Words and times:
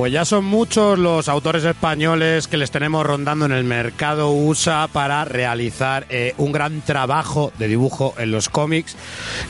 Pues 0.00 0.14
ya 0.14 0.24
son 0.24 0.46
muchos 0.46 0.98
los 0.98 1.28
autores 1.28 1.62
españoles 1.62 2.48
que 2.48 2.56
les 2.56 2.70
tenemos 2.70 3.04
rondando 3.04 3.44
en 3.44 3.52
el 3.52 3.64
mercado 3.64 4.30
USA 4.30 4.88
para 4.90 5.26
realizar 5.26 6.06
eh, 6.08 6.32
un 6.38 6.52
gran 6.52 6.80
trabajo 6.80 7.52
de 7.58 7.68
dibujo 7.68 8.14
en 8.16 8.30
los 8.30 8.48
cómics. 8.48 8.96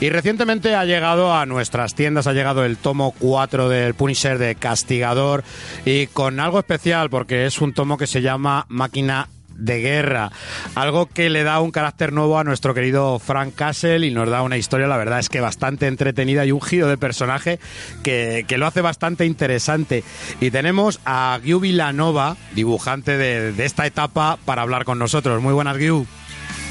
Y 0.00 0.10
recientemente 0.10 0.74
ha 0.74 0.84
llegado 0.84 1.32
a 1.32 1.46
nuestras 1.46 1.94
tiendas, 1.94 2.26
ha 2.26 2.32
llegado 2.32 2.64
el 2.64 2.78
tomo 2.78 3.14
4 3.20 3.68
del 3.68 3.94
Punisher 3.94 4.38
de 4.38 4.56
Castigador 4.56 5.44
y 5.84 6.08
con 6.08 6.40
algo 6.40 6.58
especial 6.58 7.10
porque 7.10 7.46
es 7.46 7.60
un 7.60 7.72
tomo 7.72 7.96
que 7.96 8.08
se 8.08 8.20
llama 8.20 8.66
Máquina 8.68 9.28
de 9.60 9.80
guerra. 9.80 10.30
Algo 10.74 11.06
que 11.06 11.30
le 11.30 11.44
da 11.44 11.60
un 11.60 11.70
carácter 11.70 12.12
nuevo 12.12 12.38
a 12.38 12.44
nuestro 12.44 12.74
querido 12.74 13.18
Frank 13.18 13.54
Castle 13.54 14.06
y 14.06 14.10
nos 14.10 14.28
da 14.28 14.42
una 14.42 14.56
historia, 14.56 14.86
la 14.86 14.96
verdad 14.96 15.18
es 15.18 15.28
que 15.28 15.40
bastante 15.40 15.86
entretenida 15.86 16.44
y 16.44 16.52
un 16.52 16.60
giro 16.60 16.88
de 16.88 16.96
personaje 16.96 17.60
que, 18.02 18.44
lo 18.60 18.66
hace 18.66 18.82
bastante 18.82 19.24
interesante. 19.24 20.04
Y 20.40 20.50
tenemos 20.50 21.00
a 21.06 21.38
Gyu 21.42 21.60
Villanova, 21.60 22.36
dibujante 22.52 23.16
de, 23.16 23.52
de 23.52 23.64
esta 23.64 23.86
etapa, 23.86 24.38
para 24.44 24.62
hablar 24.62 24.84
con 24.84 24.98
nosotros. 24.98 25.40
Muy 25.40 25.54
buenas, 25.54 25.78
Gyu. 25.78 26.06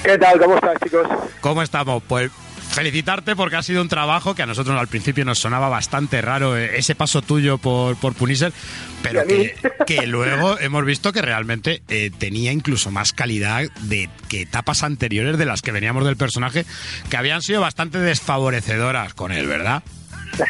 ¿Qué 0.03 0.18
tal? 0.18 0.40
¿Cómo 0.40 0.56
estás, 0.56 0.78
chicos? 0.84 1.08
¿Cómo 1.42 1.62
estamos? 1.62 2.03
Pues 2.08 2.31
felicitarte 2.70 3.36
porque 3.36 3.56
ha 3.56 3.64
sido 3.64 3.81
un 3.81 3.89
trabajo 3.89 4.36
que 4.36 4.44
a 4.44 4.45
nosotros 4.45 4.80
al 4.80 4.88
principio 4.88 5.25
nos 5.25 5.39
sonaba 5.39 5.70
bastante 5.70 6.22
raro 6.22 6.56
eh, 6.56 6.78
ese 6.78 6.95
paso 6.95 7.22
tuyo 7.22 7.58
por, 7.58 7.95
por 7.98 8.14
Punisher, 8.14 8.53
pero 9.03 9.23
que, 9.86 10.08
luego 10.08 10.59
hemos 10.59 10.86
visto 10.86 11.12
que 11.12 11.22
realmente 11.22 11.81
eh, 11.90 12.12
tenía 12.17 12.52
incluso 12.52 12.92
más 12.92 13.12
calidad 13.14 13.64
de 13.81 14.09
que 14.30 14.44
etapas 14.44 14.84
anteriores 14.84 15.38
de 15.38 15.45
las 15.45 15.62
que 15.62 15.72
veníamos 15.72 16.06
del 16.06 16.17
personaje, 16.17 16.66
que 17.09 17.17
habían 17.17 17.42
sido 17.42 17.62
bastante 17.62 17.97
desfavorecedoras 18.00 19.14
con 19.14 19.31
él, 19.31 19.47
¿verdad? 19.47 19.84
Sí, 20.38 20.44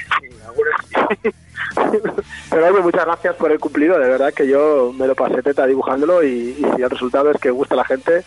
Pero 2.49 2.67
oye, 2.67 2.81
muchas 2.81 3.05
gracias 3.05 3.35
por 3.35 3.51
el 3.51 3.59
cumplido, 3.59 3.97
de 3.97 4.09
verdad 4.09 4.33
que 4.33 4.47
yo 4.47 4.93
me 4.97 5.07
lo 5.07 5.15
pasé 5.15 5.41
teta 5.41 5.65
dibujándolo 5.65 6.23
y, 6.23 6.55
y 6.57 6.65
si 6.75 6.81
el 6.81 6.89
resultado 6.89 7.31
es 7.31 7.39
que 7.39 7.51
gusta 7.51 7.75
a 7.75 7.77
la 7.77 7.85
gente, 7.85 8.23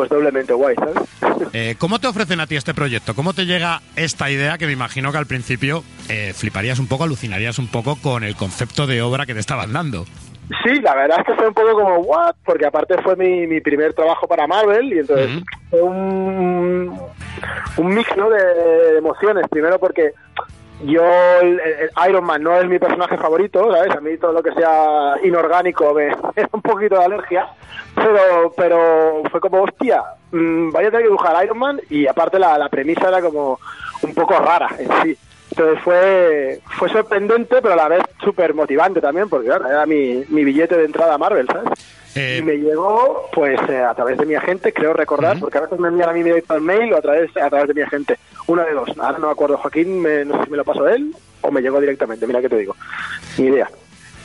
pues 0.00 0.08
doblemente 0.08 0.54
guay, 0.54 0.74
¿sabes? 0.76 0.96
Eh, 1.52 1.74
¿Cómo 1.78 1.98
te 1.98 2.06
ofrecen 2.06 2.40
a 2.40 2.46
ti 2.46 2.56
este 2.56 2.72
proyecto? 2.72 3.14
¿Cómo 3.14 3.34
te 3.34 3.44
llega 3.44 3.82
esta 3.96 4.30
idea 4.30 4.56
que 4.56 4.64
me 4.64 4.72
imagino 4.72 5.12
que 5.12 5.18
al 5.18 5.26
principio 5.26 5.84
eh, 6.08 6.32
fliparías 6.34 6.78
un 6.78 6.86
poco, 6.86 7.04
alucinarías 7.04 7.58
un 7.58 7.68
poco 7.68 7.96
con 7.96 8.24
el 8.24 8.34
concepto 8.34 8.86
de 8.86 9.02
obra 9.02 9.26
que 9.26 9.34
te 9.34 9.40
estaban 9.40 9.74
dando? 9.74 10.06
Sí, 10.64 10.80
la 10.80 10.94
verdad 10.94 11.18
es 11.20 11.26
que 11.26 11.34
fue 11.34 11.48
un 11.48 11.52
poco 11.52 11.72
como, 11.74 11.96
¿what? 11.98 12.34
Porque 12.46 12.64
aparte 12.64 12.94
fue 13.02 13.14
mi, 13.16 13.46
mi 13.46 13.60
primer 13.60 13.92
trabajo 13.92 14.26
para 14.26 14.46
Marvel 14.46 14.90
y 14.90 15.00
entonces 15.00 15.42
fue 15.68 15.82
un, 15.82 16.98
un 17.76 17.94
mix 17.94 18.16
¿no? 18.16 18.30
de 18.30 18.96
emociones. 18.96 19.44
Primero 19.50 19.78
porque 19.78 20.12
yo, 20.84 21.02
el, 21.40 21.60
Iron 22.08 22.24
Man 22.24 22.42
no 22.42 22.56
es 22.58 22.66
mi 22.68 22.78
personaje 22.78 23.16
favorito, 23.16 23.72
¿sabes? 23.72 23.94
A 23.94 24.00
mí 24.00 24.16
todo 24.16 24.32
lo 24.32 24.42
que 24.42 24.52
sea 24.52 25.14
inorgánico 25.22 25.94
me, 25.94 26.08
da 26.36 26.48
un 26.52 26.62
poquito 26.62 26.98
de 26.98 27.04
alergia, 27.04 27.48
pero, 27.94 28.52
pero 28.56 29.22
fue 29.30 29.40
como, 29.40 29.62
hostia, 29.62 30.02
mmm, 30.32 30.70
vaya 30.70 30.88
a 30.88 30.90
tener 30.90 31.04
que 31.04 31.08
dibujar 31.08 31.44
Iron 31.44 31.58
Man 31.58 31.80
y 31.90 32.06
aparte 32.06 32.38
la, 32.38 32.56
la 32.58 32.68
premisa 32.68 33.08
era 33.08 33.20
como 33.20 33.58
un 34.02 34.14
poco 34.14 34.38
rara 34.38 34.68
en 34.78 34.88
sí. 35.02 35.18
Entonces 35.50 35.82
fue, 35.82 36.60
fue 36.78 36.88
sorprendente, 36.90 37.60
pero 37.60 37.74
a 37.74 37.76
la 37.76 37.88
vez 37.88 38.02
súper 38.22 38.54
motivante 38.54 39.00
también, 39.00 39.28
porque 39.28 39.48
era 39.48 39.84
mi, 39.86 40.24
mi 40.28 40.44
billete 40.44 40.76
de 40.76 40.84
entrada 40.84 41.14
a 41.14 41.18
Marvel, 41.18 41.46
¿sabes? 41.46 41.70
Eh, 42.14 42.38
y 42.40 42.42
me 42.42 42.56
llegó, 42.56 43.28
pues, 43.32 43.58
eh, 43.68 43.78
a 43.78 43.94
través 43.94 44.18
de 44.18 44.26
mi 44.26 44.34
agente, 44.34 44.72
creo 44.72 44.92
recordar, 44.92 45.38
porque 45.38 45.58
a 45.58 45.62
veces 45.62 45.78
me 45.78 45.88
envían 45.88 46.08
a 46.08 46.12
mí 46.12 46.22
directo 46.22 46.54
el 46.54 46.62
mail 46.62 46.92
o 46.92 46.96
a 46.96 47.02
través, 47.02 47.30
a 47.36 47.48
través 47.48 47.68
de 47.68 47.74
mi 47.74 47.82
agente. 47.82 48.18
Una 48.46 48.64
de 48.64 48.72
dos. 48.72 48.90
Ahora 48.98 49.18
no 49.18 49.26
me 49.26 49.32
acuerdo, 49.32 49.56
Joaquín, 49.58 50.00
me, 50.00 50.24
no 50.24 50.38
sé 50.38 50.44
si 50.44 50.50
me 50.50 50.56
lo 50.56 50.64
pasó 50.64 50.88
él 50.88 51.14
o 51.40 51.50
me 51.50 51.60
llegó 51.60 51.80
directamente. 51.80 52.26
Mira 52.26 52.40
qué 52.40 52.48
te 52.48 52.58
digo. 52.58 52.74
Ni 53.38 53.46
idea. 53.46 53.70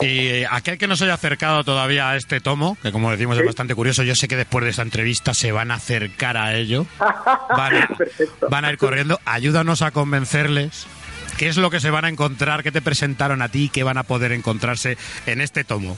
Y 0.01 0.27
eh, 0.27 0.47
aquel 0.49 0.77
que 0.77 0.87
no 0.87 0.95
se 0.95 1.05
haya 1.05 1.13
acercado 1.13 1.63
todavía 1.63 2.09
a 2.09 2.17
este 2.17 2.41
tomo, 2.41 2.77
que 2.81 2.91
como 2.91 3.11
decimos 3.11 3.37
es 3.37 3.45
bastante 3.45 3.75
curioso, 3.75 4.03
yo 4.03 4.13
sé 4.15 4.27
que 4.27 4.35
después 4.35 4.65
de 4.65 4.71
esta 4.71 4.81
entrevista 4.81 5.33
se 5.33 5.53
van 5.53 5.71
a 5.71 5.75
acercar 5.75 6.35
a 6.35 6.55
ello, 6.55 6.85
van 6.99 7.75
a, 7.77 7.89
van 8.49 8.65
a 8.65 8.71
ir 8.71 8.77
corriendo, 8.77 9.19
ayúdanos 9.25 9.81
a 9.83 9.91
convencerles 9.91 10.85
qué 11.37 11.47
es 11.47 11.57
lo 11.57 11.69
que 11.69 11.79
se 11.79 11.89
van 11.89 12.05
a 12.05 12.09
encontrar, 12.09 12.63
qué 12.63 12.71
te 12.71 12.81
presentaron 12.81 13.41
a 13.41 13.49
ti, 13.49 13.69
qué 13.69 13.83
van 13.83 13.97
a 13.97 14.03
poder 14.03 14.31
encontrarse 14.31 14.97
en 15.25 15.41
este 15.41 15.63
tomo. 15.63 15.97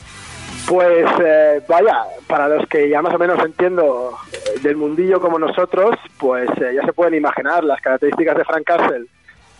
Pues 0.67 1.05
eh, 1.23 1.61
vaya, 1.67 2.03
para 2.27 2.47
los 2.47 2.67
que 2.67 2.89
ya 2.89 3.01
más 3.01 3.13
o 3.13 3.19
menos 3.19 3.39
entiendo 3.43 4.17
del 4.61 4.75
mundillo 4.75 5.19
como 5.21 5.39
nosotros, 5.39 5.95
pues 6.17 6.49
eh, 6.61 6.73
ya 6.75 6.85
se 6.85 6.93
pueden 6.93 7.13
imaginar 7.13 7.63
las 7.63 7.79
características 7.81 8.37
de 8.37 8.45
Frank 8.45 8.63
Castle 8.65 9.05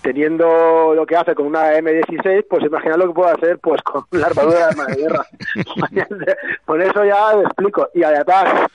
teniendo 0.02 0.94
lo 0.96 1.06
que 1.06 1.16
hace 1.16 1.36
con 1.36 1.48
una 1.48 1.74
M16, 1.74 2.46
pues 2.50 2.64
imaginar 2.64 2.98
lo 2.98 3.08
que 3.08 3.14
puede 3.14 3.32
hacer 3.32 3.60
pues 3.60 3.82
con 3.82 4.06
la 4.12 4.28
armadura 4.28 4.58
de 4.58 4.64
arma 4.64 4.86
de 4.86 4.96
guerra. 4.96 5.26
con 6.66 6.82
eso 6.82 7.06
ya 7.06 7.34
lo 7.34 7.42
explico. 7.42 7.90
Y 7.94 8.04
además, 8.04 8.68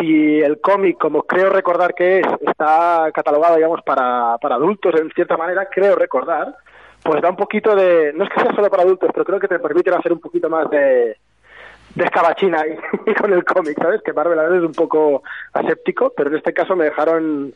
si 0.00 0.40
el 0.40 0.60
cómic, 0.60 0.98
como 0.98 1.22
creo 1.22 1.50
recordar 1.50 1.94
que 1.94 2.20
es, 2.20 2.26
está 2.46 3.10
catalogado, 3.12 3.56
digamos, 3.56 3.80
para, 3.82 4.36
para 4.38 4.56
adultos 4.56 4.94
en 5.00 5.10
cierta 5.10 5.36
manera, 5.36 5.68
creo 5.70 5.96
recordar, 5.96 6.54
pues 7.02 7.22
da 7.22 7.30
un 7.30 7.36
poquito 7.36 7.74
de... 7.74 8.12
No 8.14 8.24
es 8.24 8.30
que 8.30 8.40
sea 8.40 8.54
solo 8.54 8.70
para 8.70 8.82
adultos, 8.82 9.10
pero 9.12 9.24
creo 9.24 9.40
que 9.40 9.48
te 9.48 9.58
permite 9.58 9.90
hacer 9.90 10.12
un 10.12 10.20
poquito 10.20 10.48
más 10.50 10.68
de 10.70 11.16
de 11.94 12.04
escabachina 12.04 12.62
y, 12.66 13.14
con 13.20 13.32
el 13.32 13.44
cómic, 13.44 13.80
¿sabes? 13.80 14.02
Que 14.02 14.12
Marvel 14.12 14.38
a 14.38 14.42
veces 14.44 14.58
es 14.58 14.66
un 14.66 14.74
poco 14.74 15.22
aséptico, 15.52 16.12
pero 16.16 16.30
en 16.30 16.36
este 16.36 16.52
caso 16.52 16.76
me 16.76 16.84
dejaron 16.84 17.52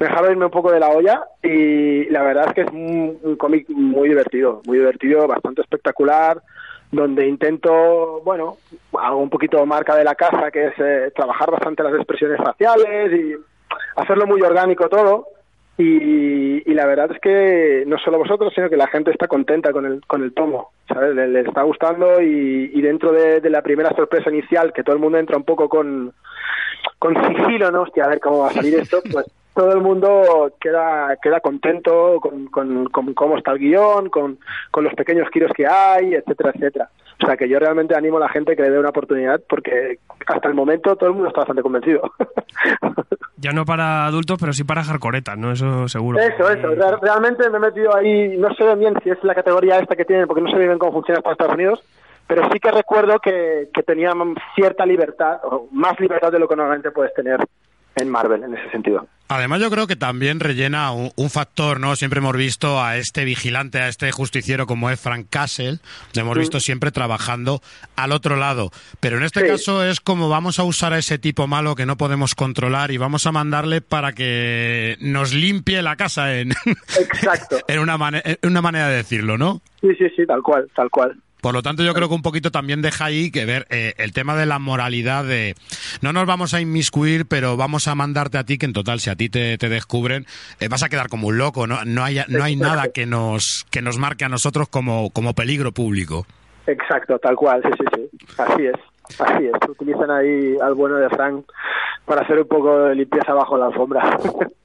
me 0.00 0.06
dejaron 0.06 0.32
irme 0.32 0.46
un 0.46 0.50
poco 0.50 0.72
de 0.72 0.80
la 0.80 0.88
olla 0.88 1.22
y 1.42 2.08
la 2.08 2.22
verdad 2.22 2.46
es 2.48 2.54
que 2.54 2.60
es 2.62 2.70
un, 2.72 3.36
cómic 3.36 3.68
muy 3.68 4.08
divertido, 4.08 4.62
muy 4.66 4.78
divertido, 4.78 5.26
bastante 5.28 5.60
espectacular, 5.60 6.42
donde 6.92 7.26
intento, 7.26 8.20
bueno, 8.22 8.58
hago 8.98 9.16
un 9.16 9.30
poquito 9.30 9.64
marca 9.64 9.96
de 9.96 10.04
la 10.04 10.14
casa, 10.14 10.50
que 10.50 10.66
es 10.66 10.74
eh, 10.78 11.10
trabajar 11.16 11.50
bastante 11.50 11.82
las 11.82 11.94
expresiones 11.94 12.38
faciales 12.38 13.12
y 13.12 13.34
hacerlo 13.96 14.26
muy 14.26 14.42
orgánico 14.42 14.88
todo 14.88 15.26
y, 15.78 16.74
la 16.74 16.86
verdad 16.86 17.10
es 17.12 17.20
que 17.20 17.84
no 17.86 17.98
solo 17.98 18.18
vosotros, 18.18 18.52
sino 18.54 18.68
que 18.70 18.76
la 18.76 18.86
gente 18.86 19.10
está 19.10 19.26
contenta 19.26 19.72
con 19.72 19.86
el, 19.86 20.00
con 20.06 20.22
el 20.22 20.32
tomo, 20.32 20.70
¿sabes? 20.88 21.14
Le, 21.14 21.40
está 21.40 21.62
gustando 21.62 22.20
y, 22.20 22.80
dentro 22.80 23.12
de, 23.12 23.40
la 23.50 23.62
primera 23.62 23.94
sorpresa 23.94 24.30
inicial, 24.30 24.72
que 24.72 24.82
todo 24.82 24.94
el 24.94 25.02
mundo 25.02 25.18
entra 25.18 25.36
un 25.36 25.44
poco 25.44 25.68
con, 25.68 26.12
con 26.98 27.14
sigilo, 27.26 27.70
¿no? 27.70 27.82
Hostia, 27.82 28.04
a 28.04 28.08
ver 28.08 28.20
cómo 28.20 28.40
va 28.40 28.48
a 28.48 28.52
salir 28.52 28.74
esto, 28.74 29.00
pues 29.10 29.26
todo 29.54 29.72
el 29.72 29.80
mundo 29.80 30.52
queda, 30.60 31.16
queda 31.22 31.40
contento 31.40 32.18
con, 32.20 32.46
con, 32.46 32.86
con 32.86 33.14
cómo 33.14 33.36
está 33.36 33.52
el 33.52 33.58
guion, 33.58 34.08
con, 34.08 34.38
con 34.70 34.84
los 34.84 34.94
pequeños 34.94 35.28
giros 35.32 35.52
que 35.54 35.66
hay, 35.66 36.14
etcétera, 36.14 36.52
etcétera. 36.54 36.90
O 37.22 37.26
sea 37.26 37.36
que 37.36 37.48
yo 37.48 37.58
realmente 37.58 37.94
animo 37.94 38.16
a 38.16 38.20
la 38.20 38.28
gente 38.28 38.56
que 38.56 38.62
le 38.62 38.70
dé 38.70 38.78
una 38.78 38.88
oportunidad 38.88 39.40
porque 39.48 39.98
hasta 40.26 40.48
el 40.48 40.54
momento 40.54 40.96
todo 40.96 41.10
el 41.10 41.14
mundo 41.14 41.28
está 41.28 41.40
bastante 41.40 41.62
convencido. 41.62 42.12
Ya 43.42 43.50
no 43.50 43.64
para 43.64 44.06
adultos, 44.06 44.38
pero 44.38 44.52
sí 44.52 44.62
para 44.62 44.84
hardcoretas, 44.84 45.36
¿no? 45.36 45.50
Eso 45.50 45.88
seguro. 45.88 46.20
Eso, 46.20 46.48
eso. 46.48 46.68
Realmente 47.02 47.50
me 47.50 47.56
he 47.56 47.60
metido 47.60 47.92
ahí, 47.92 48.36
no 48.38 48.54
sé 48.54 48.72
bien 48.76 48.94
si 49.02 49.10
es 49.10 49.18
la 49.24 49.34
categoría 49.34 49.80
esta 49.80 49.96
que 49.96 50.04
tienen, 50.04 50.28
porque 50.28 50.42
no 50.42 50.50
sé 50.52 50.58
bien 50.58 50.78
cómo 50.78 50.92
funciona 50.92 51.20
para 51.20 51.32
Estados 51.32 51.54
Unidos, 51.54 51.82
pero 52.28 52.48
sí 52.52 52.60
que 52.60 52.70
recuerdo 52.70 53.18
que, 53.18 53.68
que 53.74 53.82
tenía 53.82 54.12
cierta 54.54 54.86
libertad, 54.86 55.40
o 55.42 55.66
más 55.72 55.98
libertad 55.98 56.30
de 56.30 56.38
lo 56.38 56.46
que 56.46 56.54
normalmente 56.54 56.92
puedes 56.92 57.12
tener 57.14 57.40
en 57.96 58.08
Marvel 58.08 58.42
en 58.42 58.54
ese 58.54 58.70
sentido. 58.70 59.06
Además 59.28 59.62
yo 59.62 59.70
creo 59.70 59.86
que 59.86 59.96
también 59.96 60.40
rellena 60.40 60.92
un, 60.92 61.30
factor, 61.30 61.80
¿no? 61.80 61.96
Siempre 61.96 62.18
hemos 62.18 62.36
visto 62.36 62.82
a 62.82 62.98
este 62.98 63.24
vigilante, 63.24 63.78
a 63.78 63.88
este 63.88 64.12
justiciero 64.12 64.66
como 64.66 64.90
es 64.90 65.00
Frank 65.00 65.28
Castle, 65.30 65.78
lo 66.14 66.20
hemos 66.20 66.36
visto 66.36 66.60
siempre 66.60 66.90
trabajando 66.90 67.62
al 67.96 68.12
otro 68.12 68.36
lado, 68.36 68.70
pero 69.00 69.16
en 69.16 69.22
este 69.22 69.46
caso 69.46 69.82
es 69.84 70.00
como 70.00 70.28
vamos 70.28 70.58
a 70.58 70.64
usar 70.64 70.92
a 70.92 70.98
ese 70.98 71.18
tipo 71.18 71.46
malo 71.46 71.74
que 71.74 71.86
no 71.86 71.96
podemos 71.96 72.34
controlar 72.34 72.90
y 72.90 72.98
vamos 72.98 73.26
a 73.26 73.32
mandarle 73.32 73.80
para 73.80 74.12
que 74.12 74.98
nos 75.00 75.32
limpie 75.32 75.80
la 75.80 75.96
casa 75.96 76.36
en, 76.36 76.50
Exacto. 77.00 77.56
en, 77.66 77.78
una, 77.78 77.96
en 78.22 78.36
una 78.42 78.60
manera 78.60 78.88
de 78.88 78.96
decirlo, 78.96 79.38
¿no? 79.38 79.62
Sí, 79.80 79.94
sí, 79.94 80.10
sí, 80.14 80.26
tal 80.26 80.42
cual, 80.42 80.68
tal 80.76 80.90
cual. 80.90 81.16
Por 81.42 81.54
lo 81.54 81.62
tanto, 81.62 81.82
yo 81.82 81.92
creo 81.92 82.08
que 82.08 82.14
un 82.14 82.22
poquito 82.22 82.52
también 82.52 82.82
deja 82.82 83.06
ahí 83.06 83.32
que 83.32 83.44
ver 83.44 83.66
eh, 83.68 83.94
el 83.96 84.12
tema 84.12 84.36
de 84.36 84.46
la 84.46 84.60
moralidad 84.60 85.24
de 85.24 85.56
no 86.00 86.12
nos 86.12 86.24
vamos 86.24 86.54
a 86.54 86.60
inmiscuir, 86.60 87.26
pero 87.26 87.56
vamos 87.56 87.88
a 87.88 87.96
mandarte 87.96 88.38
a 88.38 88.44
ti, 88.44 88.58
que 88.58 88.66
en 88.66 88.72
total, 88.72 89.00
si 89.00 89.10
a 89.10 89.16
ti 89.16 89.28
te, 89.28 89.56
descubren, 89.58 90.24
eh, 90.60 90.68
vas 90.68 90.84
a 90.84 90.88
quedar 90.88 91.08
como 91.08 91.26
un 91.26 91.38
loco, 91.38 91.66
¿no? 91.66 91.84
No 91.84 92.04
hay, 92.04 92.20
no 92.28 92.44
hay 92.44 92.54
nada 92.54 92.92
que 92.94 93.06
nos, 93.06 93.66
que 93.72 93.82
nos 93.82 93.98
marque 93.98 94.24
a 94.24 94.28
nosotros 94.28 94.68
como, 94.68 95.10
como 95.10 95.34
peligro 95.34 95.72
público. 95.72 96.26
Exacto, 96.68 97.18
tal 97.18 97.34
cual, 97.34 97.60
sí, 97.64 97.70
sí, 97.76 97.86
sí. 97.92 98.26
Así 98.38 98.66
es, 98.66 98.76
así 99.18 99.46
es. 99.46 99.68
Utilizan 99.68 100.12
ahí 100.12 100.56
al 100.62 100.74
bueno 100.74 100.94
de 100.94 101.10
Frank 101.10 101.44
para 102.04 102.20
hacer 102.20 102.38
un 102.38 102.46
poco 102.46 102.84
de 102.84 102.94
limpieza 102.94 103.34
bajo 103.34 103.58
la 103.58 103.66
alfombra. 103.66 104.16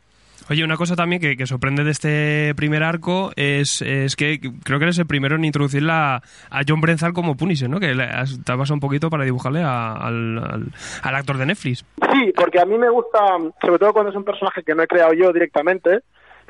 Oye, 0.50 0.64
una 0.64 0.78
cosa 0.78 0.96
también 0.96 1.22
que, 1.22 1.46
sorprende 1.46 1.84
de 1.84 1.92
este 1.92 2.54
primer 2.56 2.84
arco 2.84 3.32
es, 3.36 3.84
que 4.16 4.40
creo 4.64 4.80
que 4.80 4.86
eres 4.86 4.98
el 5.00 5.06
primero 5.06 5.36
en 5.36 5.44
introducirla 5.46 6.22
a 6.50 6.62
John 6.68 6.80
Brenzal 6.82 7.14
como 7.14 7.36
Punisher, 7.36 7.70
¿no? 7.70 7.80
Que 7.80 7.94
te 7.94 8.52
has 8.52 8.70
un 8.72 8.80
poquito 8.80 9.10
para 9.10 9.26
dibujarle 9.26 9.62
al, 9.62 10.72
al, 11.04 11.16
actor 11.16 11.38
de 11.38 11.48
Netflix. 11.48 11.86
Sí, 12.14 12.32
porque 12.36 12.60
a 12.60 12.66
mí 12.66 12.78
me 12.78 12.90
gusta, 12.90 13.20
sobre 13.62 13.80
todo 13.80 13.94
cuando 13.94 14.12
es 14.12 14.18
un 14.18 14.24
personaje 14.24 14.64
que 14.64 14.74
no 14.74 14.84
he 14.84 14.88
creado 14.88 15.14
yo 15.14 15.34
directamente, 15.34 16.00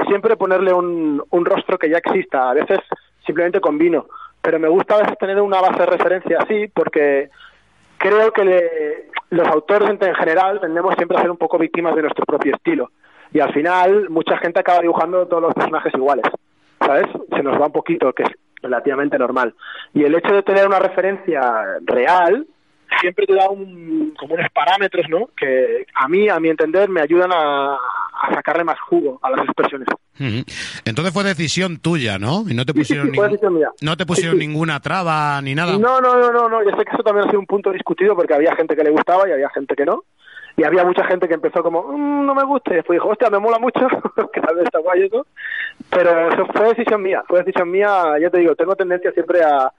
siempre 0.07 0.37
ponerle 0.37 0.73
un, 0.73 1.23
un 1.31 1.45
rostro 1.45 1.77
que 1.77 1.89
ya 1.89 1.97
exista. 1.97 2.51
A 2.51 2.53
veces 2.53 2.79
simplemente 3.25 3.59
combino 3.59 4.05
pero 4.41 4.59
me 4.59 4.69
gusta 4.69 4.95
a 4.95 5.01
veces 5.01 5.17
tener 5.17 5.41
una 5.41 5.59
base 5.59 5.79
de 5.79 5.85
referencia 5.87 6.37
así 6.39 6.69
porque 6.73 7.29
creo 7.97 8.31
que 8.31 8.45
le- 8.45 9.07
los 9.29 9.45
autores 9.45 9.89
en 9.89 10.15
general 10.15 10.61
tendemos 10.61 10.95
siempre 10.95 11.17
a 11.17 11.21
ser 11.21 11.31
un 11.31 11.37
poco 11.37 11.57
víctimas 11.57 11.93
de 11.95 12.03
nuestro 12.03 12.23
propio 12.23 12.55
estilo 12.55 12.91
y 13.33 13.39
al 13.39 13.53
final 13.53 14.09
mucha 14.09 14.37
gente 14.37 14.59
acaba 14.59 14.81
dibujando 14.81 15.25
todos 15.27 15.43
los 15.43 15.53
personajes 15.53 15.93
iguales, 15.93 16.25
¿sabes? 16.79 17.07
Se 17.35 17.43
nos 17.43 17.59
va 17.61 17.67
un 17.67 17.71
poquito, 17.71 18.11
que 18.13 18.23
es 18.23 18.29
relativamente 18.61 19.17
normal. 19.17 19.53
Y 19.93 20.03
el 20.03 20.15
hecho 20.15 20.33
de 20.33 20.43
tener 20.43 20.65
una 20.67 20.79
referencia 20.79 21.41
real 21.85 22.47
siempre 23.01 23.25
te 23.27 23.35
da 23.35 23.49
un, 23.49 24.13
como 24.17 24.35
unos 24.35 24.49
parámetros, 24.53 25.05
¿no? 25.09 25.29
Que 25.37 25.85
a 25.93 26.07
mí, 26.07 26.29
a 26.29 26.39
mi 26.39 26.49
entender, 26.49 26.89
me 26.89 27.01
ayudan 27.01 27.31
a, 27.33 27.73
a 27.73 28.33
sacarle 28.33 28.63
más 28.63 28.79
jugo 28.79 29.19
a 29.21 29.29
las 29.29 29.41
expresiones. 29.41 29.87
Entonces 30.85 31.13
fue 31.13 31.23
decisión 31.23 31.77
tuya, 31.77 32.17
¿no? 32.17 32.43
Y 32.47 32.53
no 32.55 32.65
te 32.65 32.71
sí, 32.73 32.79
pusieron, 32.79 33.07
sí, 33.09 33.13
fue 33.15 33.25
ningún- 33.27 33.31
decisión 33.33 33.53
mía. 33.55 33.69
no 33.81 33.97
te 33.97 34.05
pusieron 34.05 34.35
Sí, 34.35 34.41
sí. 34.41 34.47
ninguna 34.47 34.79
traba 34.79 35.39
ni 35.41 35.53
nada. 35.53 35.73
No, 35.77 36.01
no, 36.01 36.15
no, 36.17 36.31
no, 36.31 36.49
no. 36.49 36.63
Yo 36.63 36.71
sé 36.75 36.85
que 36.85 36.91
eso 36.93 37.03
también 37.03 37.27
ha 37.27 37.29
sido 37.29 37.39
un 37.39 37.45
punto 37.45 37.71
discutido 37.71 38.15
porque 38.15 38.33
había 38.33 38.55
gente 38.55 38.75
que 38.75 38.83
le 38.83 38.89
gustaba 38.89 39.27
y 39.29 39.33
había 39.33 39.49
gente 39.49 39.75
que 39.75 39.85
no. 39.85 40.03
Y 40.57 40.63
había 40.63 40.83
mucha 40.83 41.05
gente 41.05 41.27
que 41.27 41.35
empezó 41.35 41.61
como, 41.61 41.83
"Mm, 41.83 42.25
no 42.25 42.33
me 42.35 42.43
gusta. 42.43 42.73
Y 42.73 42.77
después 42.77 42.97
dijo, 42.97 43.09
hostia, 43.09 43.29
me 43.29 43.37
mola 43.39 43.59
mucho, 43.59 43.79
que 44.33 44.41
tal 44.41 44.55
vez 44.55 44.65
está 44.65 44.79
guay 44.79 45.03
eso. 45.03 45.25
Pero 45.91 46.33
eso 46.33 46.45
fue 46.53 46.69
decisión 46.69 47.01
mía. 47.03 47.23
Fue 47.27 47.39
decisión 47.39 47.69
mía, 47.69 48.03
ya 48.19 48.29
te 48.31 48.39
digo, 48.39 48.55
tengo 48.55 48.75
tendencia 48.75 49.11
siempre 49.11 49.41
a, 49.43 49.71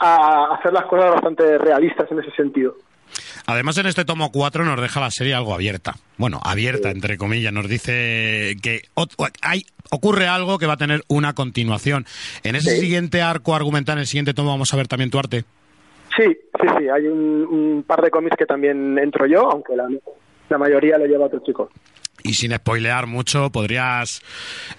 a 0.00 0.54
hacer 0.54 0.72
las 0.72 0.84
cosas 0.84 1.12
bastante 1.12 1.56
realistas 1.58 2.10
en 2.12 2.18
ese 2.20 2.30
sentido. 2.32 2.74
Además, 3.46 3.78
en 3.78 3.86
este 3.86 4.04
tomo 4.04 4.30
4 4.30 4.66
nos 4.66 4.78
deja 4.78 5.00
la 5.00 5.10
serie 5.10 5.32
algo 5.34 5.54
abierta. 5.54 5.94
Bueno, 6.18 6.40
abierta, 6.44 6.90
entre 6.90 7.16
comillas. 7.16 7.50
Nos 7.54 7.66
dice 7.66 8.54
que 8.62 8.82
hay, 9.40 9.64
ocurre 9.90 10.26
algo 10.28 10.58
que 10.58 10.66
va 10.66 10.74
a 10.74 10.76
tener 10.76 11.00
una 11.08 11.32
continuación. 11.32 12.04
En 12.44 12.54
ese 12.54 12.72
Sí. 12.72 12.80
siguiente 12.82 13.22
arco 13.22 13.54
argumental, 13.54 13.94
en 13.96 14.00
el 14.00 14.06
siguiente 14.06 14.34
tomo, 14.34 14.50
vamos 14.50 14.74
a 14.74 14.76
ver 14.76 14.88
también 14.88 15.10
tu 15.10 15.18
arte. 15.18 15.44
Sí, 16.18 16.24
sí, 16.60 16.66
sí. 16.78 16.88
Hay 16.88 17.06
un, 17.06 17.46
un 17.48 17.84
par 17.86 18.02
de 18.02 18.10
cómics 18.10 18.36
que 18.36 18.44
también 18.44 18.98
entro 18.98 19.24
yo, 19.26 19.50
aunque 19.50 19.74
la, 19.76 19.86
la 20.50 20.58
mayoría 20.58 20.98
lo 20.98 21.06
lleva 21.06 21.26
otro 21.26 21.40
chico. 21.46 21.70
Y 22.24 22.34
sin 22.34 22.52
spoilear 22.52 23.06
mucho, 23.06 23.50
podrías... 23.50 24.20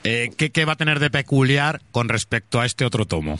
eh, 0.04 0.30
¿qué, 0.38 0.52
qué 0.52 0.66
va 0.66 0.74
a 0.74 0.76
tener 0.76 1.00
de 1.00 1.10
peculiar 1.10 1.80
con 1.92 2.10
respecto 2.10 2.60
a 2.60 2.66
este 2.66 2.84
otro 2.84 3.06
tomo? 3.06 3.38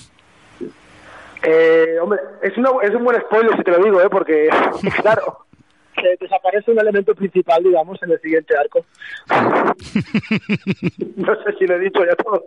Eh, 1.44 1.96
hombre, 2.02 2.20
es, 2.42 2.58
una- 2.58 2.72
es 2.84 2.94
un 2.94 3.04
buen 3.04 3.20
spoiler 3.22 3.56
si 3.58 3.64
te 3.64 3.72
lo 3.72 3.84
digo, 3.84 4.02
¿eh? 4.02 4.10
porque, 4.10 4.50
claro, 5.02 5.46
que 6.02 6.16
desaparece 6.20 6.72
un 6.72 6.80
elemento 6.80 7.14
principal, 7.16 7.64
digamos, 7.64 8.02
en 8.04 8.12
el 8.12 8.20
siguiente 8.22 8.56
arco. 8.58 8.86
no 11.16 11.36
sé 11.44 11.54
si 11.58 11.66
lo 11.68 11.76
he 11.76 11.80
dicho 11.80 12.00
ya 12.06 12.16
todo. 12.16 12.44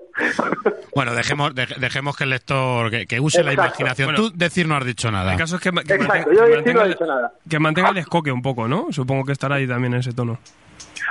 Bueno, 0.94 1.14
dejemos, 1.14 1.54
dej- 1.54 1.76
dejemos 1.76 2.16
que 2.16 2.24
el 2.24 2.30
lector 2.30 2.90
que, 2.90 3.06
que 3.06 3.20
use 3.20 3.42
la 3.42 3.52
imaginación. 3.52 4.06
Bueno, 4.08 4.20
Tú 4.30 4.32
decir 4.36 4.66
no 4.68 4.76
has 4.76 4.84
dicho 4.84 5.10
nada. 5.10 5.32
El 5.32 5.38
caso 5.38 5.56
es 5.56 5.62
que, 5.62 5.70
que 5.70 5.94
Exacto, 5.94 6.30
mantenga, 6.30 6.34
yo 6.34 6.40
que 6.40 6.46
sí 6.46 6.50
no 6.50 6.56
mantenga 6.56 6.80
he 6.82 6.84
el- 6.84 6.90
dicho 6.92 7.06
nada. 7.06 7.32
que 7.48 7.58
mantenga 7.58 7.88
el 7.90 7.98
escoque 7.98 8.32
un 8.32 8.42
poco, 8.42 8.68
¿no? 8.68 8.86
Supongo 8.90 9.24
que 9.24 9.32
estará 9.32 9.56
ahí 9.56 9.66
también 9.66 9.94
en 9.94 10.00
ese 10.00 10.12
tono. 10.12 10.38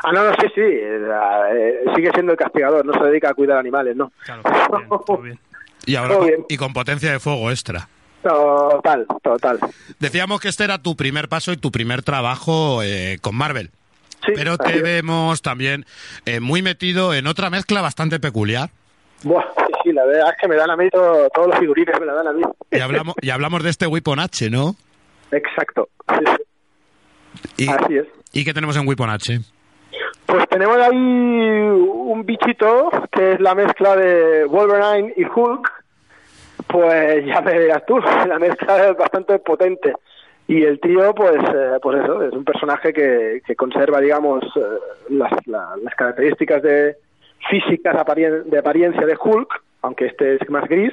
Ah, 0.03 0.11
no, 0.11 0.23
no, 0.23 0.31
sí, 0.33 0.47
sí, 0.55 0.61
eh, 0.61 1.07
eh, 1.53 1.83
sigue 1.95 2.09
siendo 2.13 2.31
el 2.31 2.37
castigador, 2.37 2.85
no 2.85 2.93
se 2.93 3.03
dedica 3.05 3.29
a 3.29 3.33
cuidar 3.33 3.57
animales, 3.57 3.95
¿no? 3.95 4.11
Claro, 4.25 4.41
bien, 4.43 4.89
todo 5.05 5.17
bien. 5.17 5.39
Y 5.85 5.95
ahora 5.95 6.09
Todo 6.09 6.19
con- 6.19 6.27
bien. 6.27 6.45
y 6.49 6.57
con 6.57 6.73
potencia 6.73 7.11
de 7.11 7.19
fuego 7.19 7.49
extra. 7.51 7.87
Total, 8.23 9.05
total. 9.23 9.59
Decíamos 9.99 10.39
que 10.39 10.49
este 10.49 10.63
era 10.63 10.77
tu 10.81 10.95
primer 10.95 11.27
paso 11.29 11.51
y 11.51 11.57
tu 11.57 11.71
primer 11.71 12.03
trabajo 12.03 12.83
eh, 12.83 13.17
con 13.21 13.35
Marvel. 13.35 13.71
Sí, 14.25 14.33
Pero 14.35 14.57
te 14.57 14.75
es. 14.77 14.83
vemos 14.83 15.41
también 15.41 15.85
eh, 16.25 16.39
muy 16.39 16.61
metido 16.61 17.13
en 17.13 17.25
otra 17.25 17.49
mezcla 17.49 17.81
bastante 17.81 18.19
peculiar. 18.19 18.69
Buah, 19.23 19.43
sí, 19.57 19.73
sí, 19.83 19.91
la 19.93 20.05
verdad 20.05 20.29
es 20.31 20.35
que 20.39 20.47
me 20.47 20.55
dan 20.55 20.69
a 20.69 20.75
mí 20.77 20.89
todo- 20.91 21.27
todos 21.33 21.47
los 21.47 21.57
figurines, 21.59 21.99
me 21.99 22.05
la 22.05 22.13
dan 22.13 22.27
a 22.27 22.33
mí. 22.33 22.41
Y 22.71 22.79
hablamos, 22.79 23.15
y 23.21 23.29
hablamos 23.31 23.63
de 23.63 23.69
este 23.71 23.87
Weapon 23.87 24.19
H, 24.19 24.49
¿no? 24.51 24.75
Exacto, 25.31 25.89
sí, 26.09 26.25
sí, 27.57 27.63
Y, 27.65 27.69
así 27.69 27.97
es. 27.97 28.05
¿Y 28.33 28.43
qué 28.45 28.53
tenemos 28.53 28.75
en 28.77 28.87
Weapon 28.87 29.09
H? 29.09 29.39
Pues 30.27 30.47
tenemos 30.49 30.77
ahí 30.77 30.95
un 30.95 32.23
bichito 32.25 32.89
que 33.11 33.33
es 33.33 33.39
la 33.39 33.55
mezcla 33.55 33.95
de 33.95 34.45
Wolverine 34.45 35.13
y 35.17 35.23
Hulk. 35.25 35.80
Pues 36.71 37.25
ya 37.25 37.41
me 37.41 37.59
dirás 37.59 37.85
tú, 37.85 37.99
la 38.27 38.39
mezcla 38.39 38.89
es 38.89 38.97
bastante 38.97 39.39
potente. 39.39 39.93
Y 40.47 40.63
el 40.63 40.79
tío, 40.79 41.13
pues, 41.15 41.37
eh, 41.55 41.77
pues 41.81 42.01
eso, 42.03 42.23
es 42.23 42.33
un 42.33 42.43
personaje 42.43 42.91
que, 42.91 43.41
que 43.45 43.55
conserva, 43.55 44.01
digamos, 44.01 44.43
eh, 44.55 44.61
las, 45.09 45.31
la- 45.47 45.75
las 45.81 45.95
características 45.95 46.61
de 46.61 46.95
físicas 47.49 47.95
aparien- 47.95 48.43
de 48.45 48.57
apariencia 48.57 49.05
de 49.05 49.17
Hulk, 49.21 49.49
aunque 49.83 50.07
este 50.07 50.35
es 50.35 50.49
más 50.49 50.67
gris, 50.67 50.91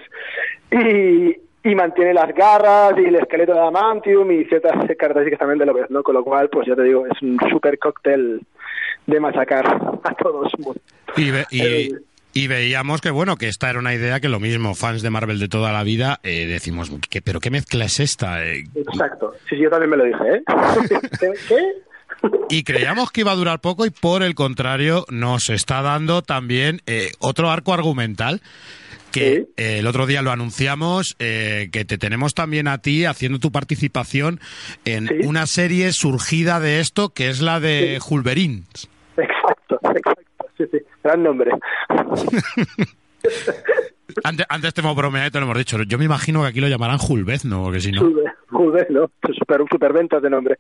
y, 0.71 1.37
y 1.69 1.75
mantiene 1.75 2.15
las 2.15 2.33
garras 2.35 2.95
y 2.99 3.05
el 3.07 3.17
esqueleto 3.17 3.53
de 3.53 3.59
Adamantium 3.61 4.31
y 4.31 4.45
ciertas 4.45 4.73
características 4.97 5.41
también 5.41 5.59
de 5.59 5.67
lo 5.67 5.75
¿no? 5.89 6.03
Con 6.03 6.15
lo 6.15 6.25
cual, 6.25 6.49
pues 6.51 6.67
ya 6.69 6.77
te 6.77 6.85
digo, 6.85 7.05
es 7.07 7.21
un 7.21 7.39
super 7.51 7.79
cóctel 7.79 8.41
de 9.07 9.21
machacar 9.21 9.67
a 10.05 10.15
todos. 10.15 10.53
Y. 11.51 11.89
y 12.39 12.47
veíamos 12.47 13.01
que, 13.01 13.11
bueno, 13.11 13.37
que 13.37 13.49
esta 13.49 13.69
era 13.71 13.79
una 13.79 13.95
idea 13.95 14.21
que 14.21 14.29
lo 14.29 14.39
mismo, 14.41 14.75
fans 14.75 15.03
de 15.03 15.11
Marvel 15.11 15.39
de 15.39 15.49
toda 15.49 15.73
la 15.73 15.83
vida, 15.83 16.21
eh, 16.23 16.47
decimos, 16.47 16.91
¿qué, 17.11 17.21
¿pero 17.23 17.41
qué 17.41 17.51
mezcla 17.51 17.85
es 17.87 18.01
esta? 18.01 18.45
Eh, 18.47 18.65
Exacto. 18.75 19.35
Sí, 19.49 19.57
sí, 19.57 19.63
yo 19.63 19.71
también 19.71 19.91
me 19.91 19.97
lo 19.97 20.05
dije, 20.05 20.19
¿eh? 20.37 20.43
¿Qué? 21.49 21.59
Y 22.51 22.63
creíamos 22.65 23.11
que 23.13 23.21
iba 23.21 23.33
a 23.33 23.37
durar 23.37 23.61
poco 23.61 23.87
y 23.87 23.91
por 23.91 24.23
el 24.23 24.35
contrario 24.35 25.05
nos 25.11 25.51
está 25.51 25.83
dando 25.83 26.23
también 26.23 26.81
eh, 26.87 27.11
otro 27.19 27.51
arco 27.51 27.75
argumental 27.75 28.41
que 29.13 29.37
Sí. 29.37 29.53
eh, 29.57 29.79
el 29.79 29.87
otro 29.87 30.07
día 30.07 30.21
lo 30.23 30.31
anunciamos, 30.33 31.17
eh, 31.19 31.69
que 31.73 31.85
te 31.85 31.97
tenemos 31.97 32.35
también 32.35 32.69
a 32.69 32.79
ti 32.79 33.05
haciendo 33.05 33.39
tu 33.39 33.51
participación 33.53 34.41
en 34.85 35.09
Sí. 35.09 35.15
una 35.25 35.47
serie 35.47 35.93
surgida 35.93 36.61
de 36.61 36.81
esto 36.81 37.11
que 37.11 37.29
es 37.29 37.41
la 37.41 37.61
de 37.61 37.95
exacto. 37.95 38.03
Sí, 40.59 40.65
sí. 40.71 40.79
Gran 41.03 41.23
nombre. 41.23 41.53
Antes, 44.25 44.47
antes 44.49 44.75
te 44.75 44.81
hemos 44.81 44.97
bromeado 44.97 45.29
y 45.29 45.31
te 45.31 45.39
lo 45.39 45.45
hemos 45.45 45.59
dicho. 45.59 45.77
Yo 45.87 45.99
me 45.99 46.05
imagino 46.07 46.41
que 46.43 46.49
aquí 46.49 46.61
lo 46.61 46.67
llamarán 46.67 46.99
Hulvezno, 47.07 47.63
porque 47.63 47.79
si 47.81 47.93
no. 47.93 48.01
Sube, 48.01 48.87
¿no? 48.91 49.11
Super, 49.39 49.61
superventas 49.71 50.23
de 50.23 50.31
nombre. 50.31 50.59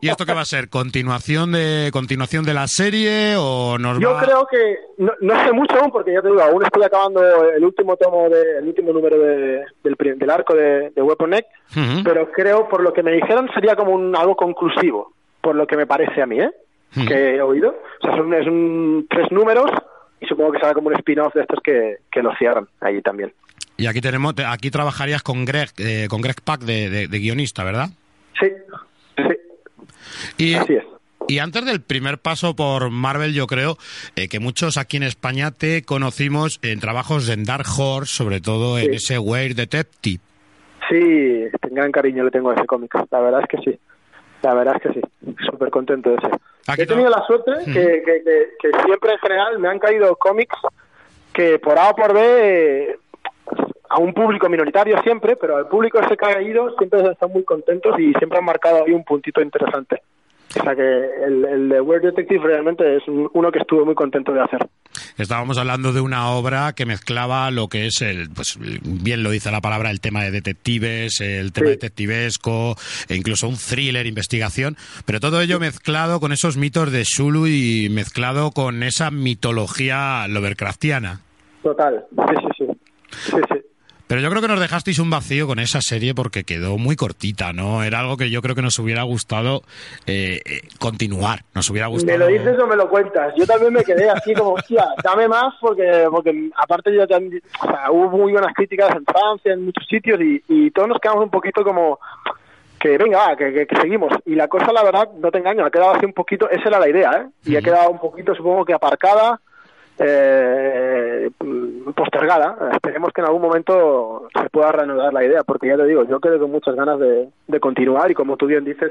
¿Y 0.00 0.08
esto 0.08 0.24
qué 0.24 0.32
va 0.32 0.40
a 0.40 0.44
ser? 0.46 0.68
¿Continuación 0.68 1.52
de 1.52 1.90
continuación 1.92 2.44
de 2.44 2.54
la 2.54 2.66
serie 2.66 3.34
o 3.38 3.76
nos 3.78 4.00
Yo 4.00 4.12
va- 4.14 4.22
creo 4.22 4.46
que 4.50 4.76
no, 4.98 5.12
no 5.20 5.44
sé 5.44 5.52
mucho 5.52 5.76
aún 5.78 5.92
porque 5.92 6.12
ya 6.14 6.22
te 6.22 6.28
digo, 6.28 6.40
aún 6.42 6.64
estoy 6.64 6.82
acabando 6.82 7.22
el 7.52 7.64
último 7.64 7.96
tomo, 7.96 8.28
de, 8.30 8.58
el 8.58 8.66
último 8.66 8.92
número 8.92 9.18
de- 9.18 9.64
del, 9.84 9.96
del 10.18 10.30
arco 10.30 10.54
de, 10.54 10.90
de 10.90 11.02
Weapon 11.02 11.34
Ujú. 11.34 12.02
pero 12.04 12.32
creo, 12.32 12.68
por 12.68 12.82
lo 12.82 12.92
que 12.92 13.02
me 13.02 13.12
dijeron, 13.12 13.48
sería 13.54 13.76
como 13.76 13.92
un, 13.92 14.16
algo 14.16 14.34
conclusivo, 14.34 15.12
por 15.40 15.54
lo 15.54 15.66
que 15.66 15.76
me 15.76 15.86
parece 15.86 16.22
a 16.22 16.26
mí, 16.26 16.40
¿eh? 16.40 16.50
Hmm. 16.94 17.06
Que 17.06 17.36
he 17.36 17.42
oído. 17.42 17.74
O 18.02 18.06
sea, 18.06 18.16
son 18.16 18.34
es 18.34 18.46
un, 18.46 19.06
tres 19.08 19.30
números 19.30 19.70
y 20.20 20.26
supongo 20.26 20.52
que 20.52 20.58
será 20.60 20.74
como 20.74 20.88
un 20.88 20.94
spin-off 20.94 21.34
de 21.34 21.40
estos 21.42 21.58
que, 21.64 21.96
que 22.10 22.22
lo 22.22 22.34
cierran 22.36 22.68
ahí 22.80 23.00
también. 23.02 23.32
Y 23.76 23.86
aquí 23.86 24.00
tenemos, 24.00 24.34
te- 24.34 24.44
aquí 24.44 24.70
trabajarías 24.70 25.22
con 25.22 25.44
Greg, 25.44 25.70
eh, 25.78 26.06
con 26.08 26.20
Greg 26.20 26.36
Pak 26.44 26.60
de, 26.60 26.90
de- 26.90 27.08
de 27.08 27.18
guionista, 27.18 27.64
¿verdad? 27.64 27.88
Sí, 28.38 28.46
sí, 29.16 29.24
Y, 30.38 30.54
así 30.54 30.74
es. 30.74 30.84
y 31.28 31.38
antes 31.38 31.64
del 31.64 31.80
primer 31.80 32.18
paso 32.18 32.54
por 32.54 32.90
Marvel, 32.90 33.32
yo 33.32 33.46
creo 33.46 33.76
eh, 34.16 34.28
que 34.28 34.38
muchos 34.40 34.76
aquí 34.76 34.98
en 34.98 35.02
España 35.04 35.50
te 35.50 35.82
conocimos 35.82 36.58
en 36.62 36.78
trabajos 36.80 37.28
en 37.28 37.44
Dark 37.44 37.66
Horse, 37.78 38.14
sobre 38.14 38.40
todo 38.40 38.78
en 38.78 38.94
ese 38.94 39.18
Weird 39.18 39.56
Detective. 39.56 40.20
Sí, 40.90 41.44
gran 41.70 41.90
cariño 41.90 42.24
le 42.24 42.30
tengo 42.30 42.50
a 42.50 42.54
ese 42.54 42.66
cómic. 42.66 42.92
La 43.10 43.20
verdad 43.20 43.40
es 43.42 43.48
que 43.48 43.70
sí. 43.70 43.78
La 44.42 44.54
verdad 44.54 44.74
es 44.76 44.82
que 44.92 45.00
sí. 45.00 45.34
Súper 45.50 45.70
contento 45.70 46.10
de 46.10 46.16
ese. 46.16 46.28
Aquí 46.68 46.82
He 46.82 46.86
tenido 46.86 47.10
la 47.10 47.24
suerte 47.26 47.52
que, 47.64 47.72
que- 47.72 48.22
que- 48.24 48.48
que 48.60 48.82
siempre 48.84 49.12
en 49.12 49.18
general 49.18 49.58
me 49.58 49.68
han 49.68 49.78
caído 49.78 50.14
cómics 50.16 50.56
que 51.32 51.58
por 51.58 51.78
A 51.78 51.90
o 51.90 51.94
por 51.96 52.12
B 52.14 52.20
eh, 52.22 52.96
a 53.88 53.98
un 53.98 54.14
público 54.14 54.48
minoritario 54.48 55.00
siempre, 55.02 55.36
pero 55.36 55.56
al 55.56 55.68
público 55.68 55.98
ese 55.98 56.16
que 56.16 56.24
ha 56.26 56.34
caído 56.34 56.74
siempre 56.76 57.00
están 57.10 57.30
muy 57.30 57.44
contentos 57.44 57.98
y 57.98 58.12
siempre 58.14 58.38
han 58.38 58.44
marcado 58.44 58.84
ahí 58.84 58.92
un 58.92 59.04
puntito 59.04 59.40
interesante. 59.42 60.02
O 60.58 60.62
sea 60.62 60.74
que 60.76 60.82
el, 61.26 61.44
el 61.44 61.68
de 61.68 61.80
Weird 61.80 62.02
Detective 62.02 62.46
realmente 62.46 62.96
es 62.96 63.06
un- 63.08 63.30
uno 63.32 63.50
que 63.50 63.58
estuve 63.60 63.84
muy 63.84 63.94
contento 63.94 64.32
de 64.32 64.40
hacer. 64.42 64.66
Estábamos 65.16 65.56
hablando 65.58 65.92
de 65.92 66.00
una 66.02 66.28
obra 66.30 66.74
que 66.74 66.84
mezclaba 66.84 67.50
lo 67.50 67.68
que 67.68 67.86
es 67.86 68.02
el, 68.02 68.28
pues 68.30 68.58
bien 68.60 69.22
lo 69.22 69.30
dice 69.30 69.50
la 69.50 69.60
palabra, 69.62 69.90
el 69.90 70.00
tema 70.00 70.22
de 70.22 70.30
detectives, 70.30 71.20
el 71.20 71.52
tema 71.52 71.68
Sí. 71.68 71.72
detectivesco, 71.72 72.76
e 73.08 73.16
incluso 73.16 73.48
un 73.48 73.56
thriller, 73.56 74.06
investigación, 74.06 74.76
pero 75.06 75.20
todo 75.20 75.40
ello 75.40 75.58
mezclado 75.58 76.20
con 76.20 76.32
esos 76.32 76.56
mitos 76.58 76.92
de 76.92 77.04
Zulu 77.06 77.46
y 77.46 77.88
mezclado 77.90 78.50
con 78.50 78.82
esa 78.82 79.10
mitología 79.10 80.26
Lovecraftiana. 80.28 81.20
Total. 81.62 82.04
Sí, 82.10 82.34
sí, 82.58 82.66
sí. 82.66 82.72
Sí, 83.30 83.36
sí. 83.52 83.58
Pero 84.12 84.20
yo 84.20 84.28
creo 84.28 84.42
que 84.42 84.48
nos 84.48 84.60
dejasteis 84.60 84.98
un 84.98 85.08
vacío 85.08 85.46
con 85.46 85.58
esa 85.58 85.80
serie 85.80 86.14
porque 86.14 86.44
quedó 86.44 86.76
muy 86.76 86.96
cortita, 86.96 87.54
¿no? 87.54 87.82
Era 87.82 88.00
algo 88.00 88.18
que 88.18 88.28
yo 88.28 88.42
creo 88.42 88.54
que 88.54 88.60
nos 88.60 88.78
hubiera 88.78 89.04
gustado 89.04 89.62
eh, 90.06 90.42
eh, 90.44 90.60
continuar, 90.78 91.44
nos 91.54 91.70
hubiera 91.70 91.86
gustado... 91.86 92.12
¿Me 92.12 92.22
lo 92.22 92.26
dices 92.30 92.58
o 92.62 92.66
me 92.66 92.76
lo 92.76 92.90
cuentas? 92.90 93.32
Yo 93.38 93.46
también 93.46 93.72
me 93.72 93.82
quedé 93.82 94.10
así 94.10 94.34
como, 94.34 94.52
hostia, 94.52 94.84
dame 95.02 95.28
más 95.28 95.54
porque, 95.62 96.06
porque 96.10 96.50
aparte 96.58 96.94
yo 96.94 97.06
también, 97.06 97.42
o 97.62 97.66
sea, 97.66 97.90
hubo 97.90 98.10
muy 98.10 98.32
buenas 98.32 98.52
críticas 98.52 98.94
en 98.94 99.06
Francia, 99.06 99.54
en 99.54 99.64
muchos 99.64 99.86
sitios 99.86 100.20
y, 100.20 100.44
y 100.46 100.70
todos 100.72 100.88
nos 100.88 100.98
quedamos 100.98 101.24
un 101.24 101.30
poquito 101.30 101.64
como 101.64 101.98
que 102.78 102.98
venga, 102.98 103.34
que, 103.34 103.66
que, 103.66 103.76
seguimos. 103.80 104.12
Y 104.26 104.34
la 104.34 104.46
cosa, 104.46 104.74
la 104.74 104.84
verdad, 104.84 105.08
no 105.22 105.30
te 105.30 105.38
engaño, 105.38 105.64
ha 105.64 105.70
quedado 105.70 105.92
así 105.92 106.04
un 106.04 106.12
poquito, 106.12 106.50
esa 106.50 106.68
era 106.68 106.78
la 106.78 106.90
idea, 106.90 107.12
¿eh? 107.12 107.50
Y 107.50 107.56
ha 107.56 107.62
quedado 107.62 107.88
un 107.88 107.98
poquito, 107.98 108.34
supongo 108.34 108.66
que 108.66 108.74
aparcada, 108.74 109.40
eh, 109.98 111.30
postergada. 111.94 112.56
Esperemos 112.72 113.12
que 113.12 113.20
en 113.20 113.26
algún 113.26 113.42
momento 113.42 114.28
se 114.34 114.48
pueda 114.50 114.72
reanudar 114.72 115.12
la 115.12 115.24
idea, 115.24 115.42
porque 115.44 115.68
ya 115.68 115.76
te 115.76 115.86
digo, 115.86 116.04
yo 116.08 116.20
quedo 116.20 116.38
con 116.38 116.50
muchas 116.50 116.74
ganas 116.74 116.98
de, 116.98 117.28
de 117.48 117.60
continuar 117.60 118.10
y 118.10 118.14
como 118.14 118.36
tú 118.36 118.46
bien 118.46 118.64
dices, 118.64 118.90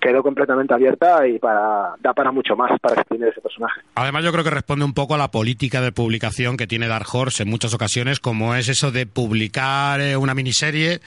quedó 0.00 0.22
completamente 0.22 0.74
abierta 0.74 1.26
y 1.26 1.38
para, 1.38 1.94
da 2.00 2.14
para 2.14 2.32
mucho 2.32 2.56
más 2.56 2.78
para 2.80 2.96
exprimir 2.96 3.28
ese 3.28 3.40
personaje. 3.40 3.82
Además, 3.94 4.24
yo 4.24 4.32
creo 4.32 4.44
que 4.44 4.50
responde 4.50 4.84
un 4.84 4.94
poco 4.94 5.14
a 5.14 5.18
la 5.18 5.30
política 5.30 5.80
de 5.80 5.92
publicación 5.92 6.56
que 6.56 6.66
tiene 6.66 6.88
Dark 6.88 7.06
Horse 7.12 7.42
en 7.42 7.50
muchas 7.50 7.74
ocasiones, 7.74 8.18
como 8.20 8.54
es 8.54 8.68
eso 8.68 8.90
de 8.90 9.06
publicar 9.06 10.00
eh, 10.00 10.16
una 10.16 10.34
miniserie 10.34 11.00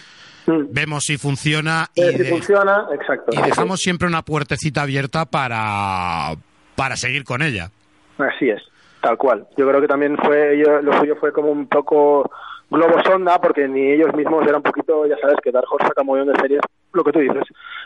vemos 0.45 1.05
si 1.05 1.17
funciona 1.17 1.89
y, 1.95 2.03
si 2.03 2.23
funciona, 2.25 2.87
exacto. 2.93 3.31
y 3.31 3.41
dejamos 3.41 3.79
siempre 3.79 4.07
una 4.07 4.23
puertecita 4.23 4.81
abierta 4.81 5.25
para, 5.25 6.35
para 6.75 6.95
seguir 6.95 7.23
con 7.23 7.41
ella. 7.41 7.69
Así 8.17 8.49
es, 8.49 8.61
tal 9.03 9.17
cual. 9.17 9.45
Yo 9.57 9.67
creo 9.67 9.81
que 9.81 9.87
también 9.87 10.17
fue 10.17 10.55
lo 10.55 10.93
suyo 10.93 11.17
fue 11.17 11.33
como 11.33 11.51
un 11.51 11.67
poco 11.67 12.31
globo 12.69 13.03
sonda 13.03 13.37
porque 13.39 13.67
ni 13.67 13.91
ellos 13.91 14.15
mismos 14.15 14.43
eran 14.43 14.57
un 14.57 14.63
poquito, 14.63 15.05
ya 15.05 15.17
sabes, 15.17 15.35
que 15.43 15.51
Dark 15.51 15.67
Horse 15.69 15.87
saca 15.87 16.01
un 16.01 16.07
montón 16.07 16.33
de 16.33 16.39
series, 16.39 16.61
lo 16.93 17.03
que 17.03 17.11
tú 17.11 17.19
dices, 17.19 17.43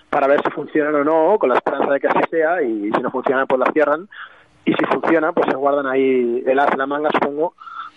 para 0.10 0.28
ver 0.28 0.42
si 0.44 0.52
funcionan 0.52 0.96
o 0.96 1.04
no, 1.04 1.40
con 1.40 1.50
la 1.50 1.56
esperanza 1.56 1.92
de 1.92 2.00
que 2.00 2.08
así 2.08 2.20
sea 2.30 2.62
y 2.62 2.92
si 2.92 3.02
no 3.02 3.10
funcionan 3.10 3.48
pues 3.48 3.60
la 3.60 3.72
cierran 3.74 4.08
y 4.64 4.74
si 4.74 4.86
funciona 4.86 5.32
pues 5.32 5.48
se 5.50 5.56
guardan 5.56 5.88
ahí 5.88 6.44
el 6.46 6.60
as 6.60 6.72
en 6.72 6.78
la 6.78 6.86
manga 6.86 7.10
supongo 7.12 7.54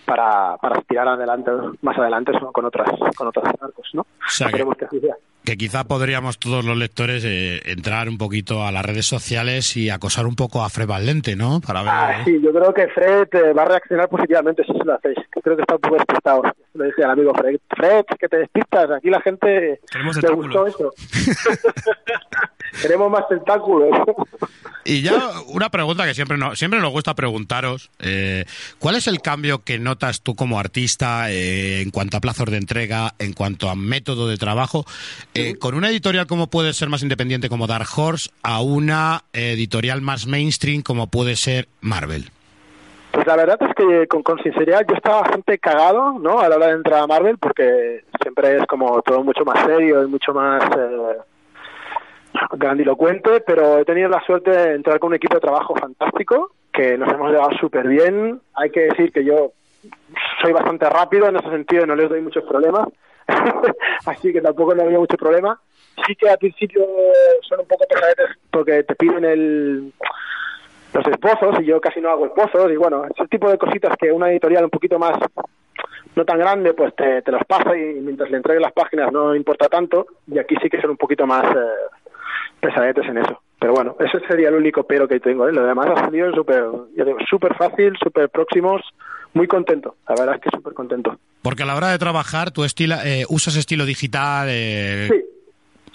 para, 0.07 0.57
para 0.57 0.81
tirar 0.83 1.07
adelante 1.09 1.51
más 1.83 1.99
adelante 1.99 2.33
con 2.53 2.65
otras 2.65 2.89
con 3.17 3.29
otros 3.29 3.45
arcos, 3.61 3.91
¿no? 3.93 4.07
que, 4.89 4.99
quizá 5.57 5.85
podríamos 5.85 6.39
todos 6.39 6.65
los 6.65 6.77
lectores 6.77 7.25
eh, 7.25 7.61
entrar 7.67 8.09
un 8.09 8.19
poquito 8.19 8.65
a 8.65 8.73
las 8.73 8.85
redes 8.85 9.07
sociales 9.07 9.77
y 9.77 9.91
acosar 9.91 10.27
un 10.27 10.37
poco 10.37 10.63
a 10.63 10.69
Fred 10.69 10.87
Valente, 10.87 11.37
¿no? 11.37 11.61
Para 11.61 11.83
ver. 11.83 11.91
Ah, 11.93 12.23
sí, 12.25 12.41
yo 12.43 12.53
creo 12.53 12.73
que 12.75 12.89
Fred 12.89 13.29
eh, 13.33 13.53
va 13.53 13.63
a 13.63 13.67
reaccionar 13.67 14.09
positivamente 14.09 14.65
si 14.65 14.73
se 14.73 14.85
lo 14.85 14.95
hacéis. 14.95 15.19
Creo 15.43 15.57
que 15.57 15.63
está 15.63 15.75
un 15.75 15.81
poco 15.81 15.97
despistado. 15.97 16.43
Le 16.75 16.87
dije 16.87 17.05
al 17.05 17.11
amigo 17.11 17.33
Fred, 17.35 17.59
Fred, 17.69 18.05
que 18.19 18.29
te 18.29 18.39
despistas. 18.39 18.91
Aquí 18.91 19.11
la 19.11 19.21
gente 19.21 19.81
le 20.23 20.35
gustó 20.35 20.67
eso. 20.67 20.93
Queremos 22.83 23.11
más 23.11 23.29
tentáculos. 23.29 23.91
y 24.85 25.03
ya 25.03 25.19
una 25.49 25.71
pregunta 25.71 26.05
que 26.05 26.15
siempre, 26.15 26.39
no, 26.39 26.55
siempre 26.55 26.81
nos 26.81 26.93
gusta 26.93 27.15
preguntaros. 27.15 27.91
Eh, 27.99 28.45
¿Cuál 28.79 28.97
es 28.97 29.07
el 29.07 29.21
cambio 29.21 29.65
que 29.65 29.79
notas 29.79 30.23
tú 30.23 30.35
como 30.35 30.59
artista 30.59 31.31
eh, 31.31 31.83
en 31.83 31.91
cuanto 31.91 32.17
a 32.17 32.21
plazos 32.21 32.51
de 32.51 32.57
entrega, 32.59 33.15
en 33.19 33.33
cuanto 33.33 33.69
a 33.69 33.75
método 33.75 34.29
de 34.29 34.37
trabajo, 34.37 34.85
eh, 35.49 35.59
con 35.59 35.75
una 35.75 35.89
editorial 35.89 36.27
como 36.27 36.49
puede 36.49 36.73
ser 36.73 36.89
más 36.89 37.03
independiente 37.03 37.49
como 37.49 37.67
Dark 37.67 37.89
Horse 37.97 38.31
a 38.43 38.61
una 38.61 39.23
editorial 39.33 40.01
más 40.01 40.27
mainstream 40.27 40.83
como 40.83 41.09
puede 41.09 41.37
ser 41.37 41.69
Marvel? 41.81 42.31
Pues 43.13 43.27
la 43.27 43.37
verdad 43.37 43.59
es 43.61 43.75
que 43.75 44.07
con, 44.07 44.23
con, 44.23 44.39
sinceridad 44.43 44.87
yo 44.89 44.95
estaba 44.95 45.23
bastante 45.23 45.59
cagado, 45.59 46.19
¿no? 46.21 46.39
A 46.39 46.49
la 46.49 46.57
hora 46.57 46.67
de 46.69 46.75
entrar 46.75 47.01
a 47.01 47.07
Marvel 47.07 47.39
porque 47.39 48.05
siempre 48.23 48.57
es 48.57 48.67
como 48.67 49.03
todo 49.03 49.25
mucho 49.25 49.45
más 49.45 49.65
serio 49.65 50.05
y 50.05 50.07
mucho 50.07 50.33
más 50.33 50.63
eh, 50.77 51.17
grandilocuente, 52.53 53.41
pero 53.41 53.79
he 53.79 53.85
tenido 53.85 54.09
la 54.09 54.23
suerte 54.25 54.51
de 54.51 54.75
entrar 54.75 55.01
con 55.01 55.09
un 55.09 55.15
equipo 55.17 55.35
de 55.35 55.41
trabajo 55.41 55.75
fantástico, 55.75 56.53
que 56.73 56.97
nos 56.97 57.13
hemos 57.13 57.33
llevado 57.33 57.51
súper 57.59 57.89
bien. 57.89 58.41
Hay 58.55 58.71
que 58.71 58.81
decir 58.81 59.13
que 59.13 59.25
yo 59.25 59.53
soy 60.41 60.53
bastante 60.53 60.89
rápido 60.89 61.27
en 61.29 61.37
ese 61.37 61.51
sentido, 61.51 61.87
no 61.87 61.97
les 61.97 62.09
doy 62.09 62.21
muchos 62.21 62.45
problemas, 62.45 62.89
así 64.07 64.33
que 64.33 64.41
tampoco 64.41 64.75
no 64.75 64.83
había 64.83 64.99
mucho 64.99 65.17
problema. 65.17 65.61
Sí 66.07 66.15
que 66.17 66.29
al 66.29 66.39
principio 66.39 66.87
son 67.49 67.61
un 67.61 67.67
poco 67.67 67.85
pesadetes 67.89 68.37
porque 68.51 68.83
te 68.85 68.95
piden 68.95 69.25
el 69.25 69.93
los 70.93 71.07
esposos 71.07 71.61
y 71.61 71.67
yo 71.67 71.81
casi 71.81 72.01
no 72.01 72.11
hago 72.11 72.27
esposos 72.27 72.71
y 72.71 72.77
bueno, 72.77 73.05
ese 73.05 73.29
tipo 73.29 73.49
de 73.49 73.59
cositas 73.59 73.97
que 73.97 74.11
una 74.11 74.31
editorial 74.31 74.65
un 74.65 74.71
poquito 74.71 74.99
más 74.99 75.19
no 76.17 76.25
tan 76.25 76.39
grande 76.39 76.75
pues 76.75 76.95
te, 76.97 77.23
te 77.23 77.31
los 77.31 77.45
pasa 77.45 77.77
y 77.77 78.01
mientras 78.01 78.29
le 78.31 78.39
entregues 78.39 78.63
las 78.63 78.73
páginas 78.73 79.13
no 79.13 79.35
importa 79.35 79.69
tanto 79.69 80.07
y 80.27 80.39
aquí 80.39 80.57
sí 80.61 80.69
que 80.69 80.81
son 80.81 80.91
un 80.91 80.97
poquito 80.97 81.27
más 81.27 81.45
eh, 81.45 81.99
pesadetes 82.61 83.07
en 83.07 83.19
eso. 83.19 83.41
Pero 83.59 83.75
bueno, 83.75 83.97
ese 84.01 84.19
sería 84.27 84.49
el 84.49 84.55
único 84.55 84.85
pero 84.85 85.07
que 85.07 85.21
tengo. 85.21 85.47
¿eh? 85.47 85.53
Lo 85.53 85.65
demás 85.65 85.91
ha 85.91 86.05
salido 86.07 86.33
súper, 86.33 86.65
súper 87.29 87.55
fácil, 87.55 87.95
súper 88.03 88.29
próximos, 88.31 88.83
muy 89.35 89.47
contento. 89.47 89.97
La 90.09 90.15
verdad 90.17 90.37
es 90.37 90.43
que 90.43 90.57
súper 90.57 90.75
contento. 90.75 91.19
Porque 91.43 91.63
a 91.63 91.67
la 91.67 91.77
hora 91.77 91.89
de 91.89 91.99
trabajar, 91.99 92.51
¿tú 92.51 92.65
estilo, 92.65 92.97
eh, 93.05 93.25
usas 93.29 93.57
estilo 93.57 93.85
digital? 93.85 94.49
Eh... 94.51 95.09
Sí, 95.09 95.25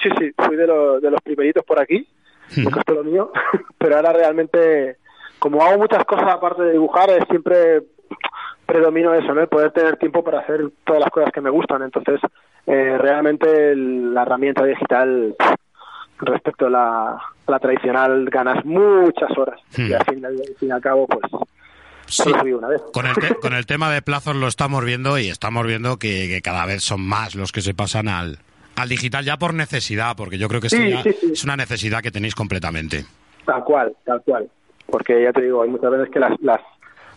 sí, 0.03 0.09
sí. 0.19 0.31
Fui 0.37 0.55
de, 0.55 0.65
de 0.65 1.11
los 1.11 1.21
primeritos 1.21 1.63
por 1.65 1.79
aquí. 1.79 2.07
Me 2.55 2.71
costó 2.71 2.93
lo 2.93 3.03
mío. 3.03 3.31
pero 3.77 3.97
ahora 3.97 4.13
realmente, 4.13 4.97
como 5.39 5.61
hago 5.63 5.77
muchas 5.77 6.05
cosas 6.05 6.27
aparte 6.29 6.63
de 6.63 6.73
dibujar, 6.73 7.09
es 7.09 7.25
siempre 7.29 7.83
predomino 8.65 9.13
eso, 9.13 9.33
¿no? 9.33 9.41
El 9.41 9.47
poder 9.47 9.71
tener 9.71 9.97
tiempo 9.97 10.23
para 10.23 10.39
hacer 10.39 10.61
todas 10.83 11.01
las 11.01 11.11
cosas 11.11 11.31
que 11.31 11.41
me 11.41 11.49
gustan. 11.49 11.83
Entonces, 11.83 12.19
eh, 12.65 12.97
realmente 12.97 13.75
la 13.75 14.23
herramienta 14.23 14.63
digital 14.63 15.35
respecto 16.19 16.67
a 16.67 16.69
la, 16.69 17.21
la 17.47 17.59
tradicional 17.59 18.25
ganas 18.29 18.63
muchas 18.65 19.37
horas 19.37 19.59
y 19.77 19.93
al 19.93 20.05
fin, 20.05 20.25
al 20.25 20.37
fin 20.57 20.69
y 20.69 20.71
al 20.71 20.81
cabo 20.81 21.07
pues 21.07 21.29
Sí. 22.07 22.29
Una 22.29 22.67
vez. 22.67 22.81
Con, 22.93 23.05
el 23.05 23.13
con 23.39 23.53
el 23.53 23.65
tema 23.67 23.91
de 23.91 24.01
plazos 24.01 24.35
lo 24.35 24.47
estamos 24.47 24.83
viendo 24.83 25.17
y 25.17 25.29
estamos 25.29 25.65
viendo 25.65 25.97
que, 25.97 26.39
cada 26.43 26.65
vez 26.65 26.83
son 26.83 27.01
más 27.01 27.35
los 27.35 27.51
que 27.51 27.61
se 27.61 27.73
pasan 27.73 28.07
al, 28.07 28.39
al 28.75 28.89
digital 28.89 29.25
ya 29.25 29.37
por 29.37 29.53
necesidad, 29.53 30.15
porque 30.15 30.37
yo 30.37 30.47
creo 30.47 30.61
que 30.61 30.69
sí, 30.69 30.93
es 31.31 31.43
una 31.43 31.55
necesidad 31.55 32.01
que 32.01 32.11
tenéis 32.11 32.35
completamente. 32.35 33.05
Tal 33.45 33.63
cual, 33.63 33.95
tal 34.05 34.21
cual. 34.23 34.49
Porque 34.87 35.23
ya 35.23 35.33
te 35.33 35.41
digo, 35.41 35.63
hay 35.63 35.69
muchas 35.69 35.91
veces 35.91 36.09
que 36.11 36.19
las, 36.19 36.39
las, 36.41 36.61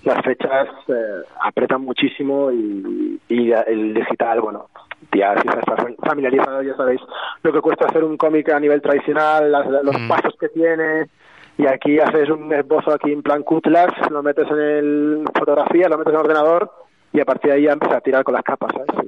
las 0.05 0.25
fechas 0.25 0.69
eh, 0.89 1.23
apretan 1.43 1.83
muchísimo 1.83 2.51
y, 2.51 3.21
y 3.29 3.53
el 3.53 3.93
digital, 3.95 4.41
bueno, 4.41 4.69
ya 5.17 5.35
si 5.41 5.49
estás 5.49 5.87
familiarizado 6.05 6.63
ya 6.63 6.75
sabéis 6.77 7.01
lo 7.43 7.53
que 7.53 7.61
cuesta 7.61 7.87
hacer 7.87 8.05
un 8.05 8.17
cómic 8.17 8.51
a 8.51 8.61
nivel 8.61 8.83
tradicional, 8.83 9.51
los 9.83 10.01
mm. 10.01 10.09
pasos 10.09 10.35
que 10.39 10.49
tiene 10.49 11.09
y 11.59 11.67
aquí 11.67 11.99
haces 11.99 12.31
un 12.31 12.53
esbozo 12.55 12.93
aquí 12.93 13.13
en 13.13 13.23
plan 13.23 13.43
Cutlass, 13.43 13.93
lo 14.11 14.23
metes 14.23 14.47
en 14.51 14.61
el 14.61 15.25
fotografía, 15.37 15.89
lo 15.89 15.99
metes 15.99 16.15
en 16.15 16.21
el 16.21 16.25
ordenador 16.25 16.73
y 17.13 17.21
a 17.21 17.25
partir 17.25 17.51
de 17.51 17.57
ahí 17.57 17.65
ya 17.65 17.73
empiezas 17.73 17.99
a 17.99 18.01
tirar 18.01 18.23
con 18.25 18.35
las 18.35 18.45
capas, 18.45 18.73
¿sabes? 18.73 19.05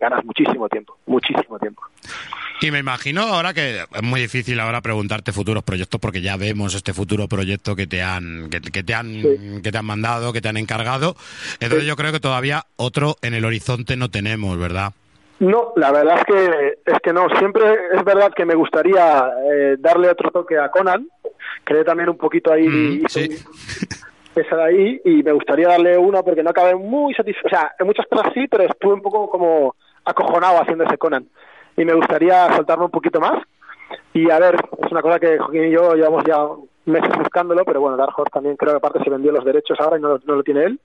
ganas 0.00 0.24
muchísimo 0.24 0.68
tiempo, 0.68 0.98
muchísimo 1.06 1.60
tiempo. 1.60 1.82
Y 2.60 2.72
me 2.72 2.80
imagino 2.80 3.22
ahora 3.22 3.54
que 3.54 3.84
es 3.92 4.02
muy 4.02 4.20
difícil 4.20 4.58
ahora 4.58 4.80
preguntarte 4.80 5.32
futuros 5.32 5.62
proyectos 5.62 6.00
porque 6.00 6.20
ya 6.20 6.36
vemos 6.36 6.74
este 6.74 6.92
futuro 6.92 7.28
proyecto 7.28 7.76
que 7.76 7.86
te 7.86 8.02
han 8.02 8.50
que, 8.50 8.60
te 8.60 8.94
han 8.94 9.62
que 9.62 9.72
te 9.72 9.78
han 9.78 9.84
mandado, 9.84 10.32
que 10.32 10.40
te 10.40 10.48
han 10.48 10.56
encargado. 10.56 11.14
Entonces 11.60 11.86
yo 11.86 11.96
creo 11.96 12.12
que 12.12 12.20
todavía 12.20 12.64
otro 12.76 13.16
en 13.22 13.34
el 13.34 13.44
horizonte 13.44 13.96
no 13.96 14.10
tenemos, 14.10 14.58
¿verdad? 14.58 14.92
No, 15.40 15.72
la 15.76 15.90
verdad 15.90 16.18
es 16.18 16.24
que 16.24 16.78
es 16.86 16.98
que 17.00 17.12
no. 17.12 17.28
Siempre 17.38 17.64
es 17.92 18.04
verdad 18.04 18.32
que 18.34 18.44
me 18.44 18.54
gustaría 18.54 19.28
eh, 19.52 19.76
darle 19.78 20.08
otro 20.10 20.30
toque 20.30 20.58
a 20.58 20.70
Conan. 20.70 21.08
Quedé 21.64 21.84
también 21.84 22.08
un 22.08 22.16
poquito 22.16 22.52
ahí. 22.52 22.68
Mm, 22.68 23.06
sí. 23.08 23.28
Esa 24.34 24.56
de 24.56 24.62
ahí 24.62 25.00
y 25.04 25.22
me 25.22 25.32
gustaría 25.32 25.68
darle 25.68 25.98
una 25.98 26.22
porque 26.22 26.42
no 26.42 26.50
acabé 26.50 26.74
muy 26.74 27.12
satisfecho. 27.14 27.46
O 27.46 27.50
sea, 27.50 27.72
en 27.78 27.86
muchas 27.86 28.06
cosas 28.06 28.32
sí, 28.32 28.46
pero 28.48 28.64
estuve 28.64 28.94
un 28.94 29.02
poco 29.02 29.28
como 29.28 29.74
acojonado 30.04 30.62
haciendo 30.62 30.84
ese 30.84 30.96
Conan. 30.96 31.26
Y 31.76 31.84
me 31.84 31.94
gustaría 31.94 32.54
soltarme 32.54 32.84
un 32.84 32.90
poquito 32.90 33.20
más. 33.20 33.42
Y 34.14 34.30
a 34.30 34.38
ver, 34.38 34.54
es 34.54 34.92
una 34.92 35.02
cosa 35.02 35.18
que 35.18 35.38
Joaquín 35.38 35.64
y 35.64 35.70
yo 35.70 35.94
llevamos 35.94 36.24
ya 36.24 36.38
meses 36.86 37.16
buscándolo, 37.18 37.64
pero 37.64 37.80
bueno, 37.80 37.96
Dark 37.96 38.14
Horse 38.16 38.30
también 38.32 38.56
creo 38.56 38.72
que 38.72 38.78
aparte 38.78 39.04
se 39.04 39.10
vendió 39.10 39.32
los 39.32 39.44
derechos 39.44 39.78
ahora 39.80 39.98
y 39.98 40.00
no, 40.00 40.18
no 40.24 40.34
lo 40.36 40.42
tiene 40.42 40.64
él 40.64 40.80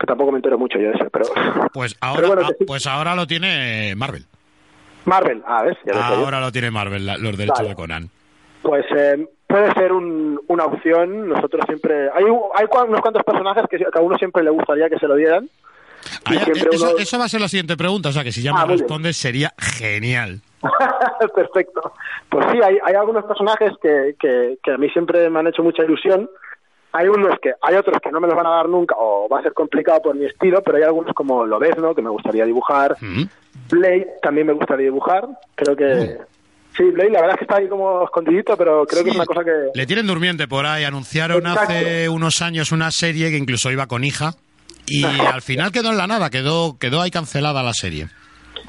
que 0.00 0.06
tampoco 0.06 0.32
me 0.32 0.38
entero 0.38 0.58
mucho 0.58 0.78
yo 0.78 0.88
de 0.88 0.94
eso, 0.94 1.10
pero... 1.10 1.26
Pues 1.72 1.96
ahora, 2.00 2.28
ah, 2.42 2.50
pues 2.66 2.86
ahora 2.86 3.14
lo 3.14 3.26
tiene 3.26 3.94
Marvel. 3.96 4.24
Marvel, 5.04 5.42
a 5.46 5.62
ver. 5.62 5.78
Ya 5.84 6.08
ahora 6.08 6.40
lo 6.40 6.50
tiene 6.50 6.70
Marvel, 6.70 7.06
los 7.06 7.36
derechos 7.36 7.68
de 7.68 7.74
Conan. 7.74 8.10
Pues 8.62 8.84
eh, 8.96 9.28
puede 9.46 9.72
ser 9.74 9.92
una 9.92 10.64
opción. 10.64 11.28
Nosotros 11.28 11.64
siempre... 11.66 12.10
Hay, 12.14 12.24
hay 12.54 12.66
unos 12.88 13.00
cuantos 13.00 13.22
personajes 13.22 13.64
que 13.70 13.78
a 13.92 14.00
uno 14.00 14.16
siempre 14.18 14.42
le 14.42 14.50
gustaría 14.50 14.88
que 14.88 14.98
se 14.98 15.06
lo 15.06 15.14
dieran. 15.14 15.48
Ah, 16.24 16.34
eso, 16.98 17.18
va 17.18 17.26
a 17.26 17.28
ser 17.28 17.42
la 17.42 17.48
siguiente 17.48 17.76
pregunta, 17.76 18.08
o 18.08 18.12
sea 18.12 18.24
que 18.24 18.32
si 18.32 18.40
ya 18.40 18.54
me 18.54 18.60
ah, 18.60 18.64
respondes 18.64 19.18
sería 19.18 19.52
genial. 19.58 20.40
Perfecto. 21.34 21.92
Pues 22.30 22.46
sí, 22.52 22.58
hay, 22.62 22.78
hay 22.82 22.94
algunos 22.94 23.24
personajes 23.24 23.72
que, 23.82 24.16
que, 24.18 24.58
que, 24.62 24.72
a 24.72 24.78
mí 24.78 24.88
siempre 24.90 25.28
me 25.28 25.40
han 25.40 25.48
hecho 25.48 25.62
mucha 25.62 25.84
ilusión 25.84 26.30
hay 26.92 27.08
unos 27.08 27.38
que, 27.40 27.52
hay 27.62 27.74
otros 27.76 28.00
que 28.02 28.10
no 28.10 28.20
me 28.20 28.26
los 28.26 28.36
van 28.36 28.46
a 28.46 28.50
dar 28.50 28.68
nunca 28.68 28.94
o 28.98 29.28
va 29.28 29.38
a 29.40 29.42
ser 29.42 29.52
complicado 29.52 30.02
por 30.02 30.14
mi 30.16 30.26
estilo, 30.26 30.62
pero 30.62 30.78
hay 30.78 30.84
algunos 30.84 31.14
como 31.14 31.46
Lobezno 31.46 31.94
que 31.94 32.02
me 32.02 32.10
gustaría 32.10 32.44
dibujar, 32.44 32.96
Mm. 33.00 33.24
Blade 33.68 34.06
también 34.22 34.46
me 34.46 34.52
gustaría 34.52 34.86
dibujar, 34.86 35.26
creo 35.54 35.76
que 35.76 36.18
sí, 36.76 36.84
Blade 36.84 37.10
la 37.10 37.20
verdad 37.20 37.34
es 37.34 37.38
que 37.38 37.44
está 37.44 37.56
ahí 37.56 37.68
como 37.68 38.04
escondidito, 38.04 38.56
pero 38.56 38.84
creo 38.86 39.04
que 39.04 39.10
es 39.10 39.16
una 39.16 39.26
cosa 39.26 39.44
que 39.44 39.50
Le 39.74 39.86
tienen 39.86 40.06
durmiente 40.06 40.48
por 40.48 40.66
ahí. 40.66 40.84
Anunciaron 40.84 41.38
Exacto. 41.46 41.72
hace 41.72 42.08
unos 42.08 42.42
años 42.42 42.72
una 42.72 42.90
serie 42.90 43.30
que 43.30 43.36
incluso 43.36 43.70
iba 43.70 43.86
con 43.86 44.04
hija. 44.04 44.34
Y 44.86 45.04
al 45.34 45.42
final 45.42 45.70
quedó 45.72 45.90
en 45.90 45.96
la 45.98 46.06
nada, 46.06 46.30
quedó, 46.30 46.78
quedó 46.78 47.00
ahí 47.00 47.10
cancelada 47.10 47.62
la 47.62 47.72
serie. 47.74 48.08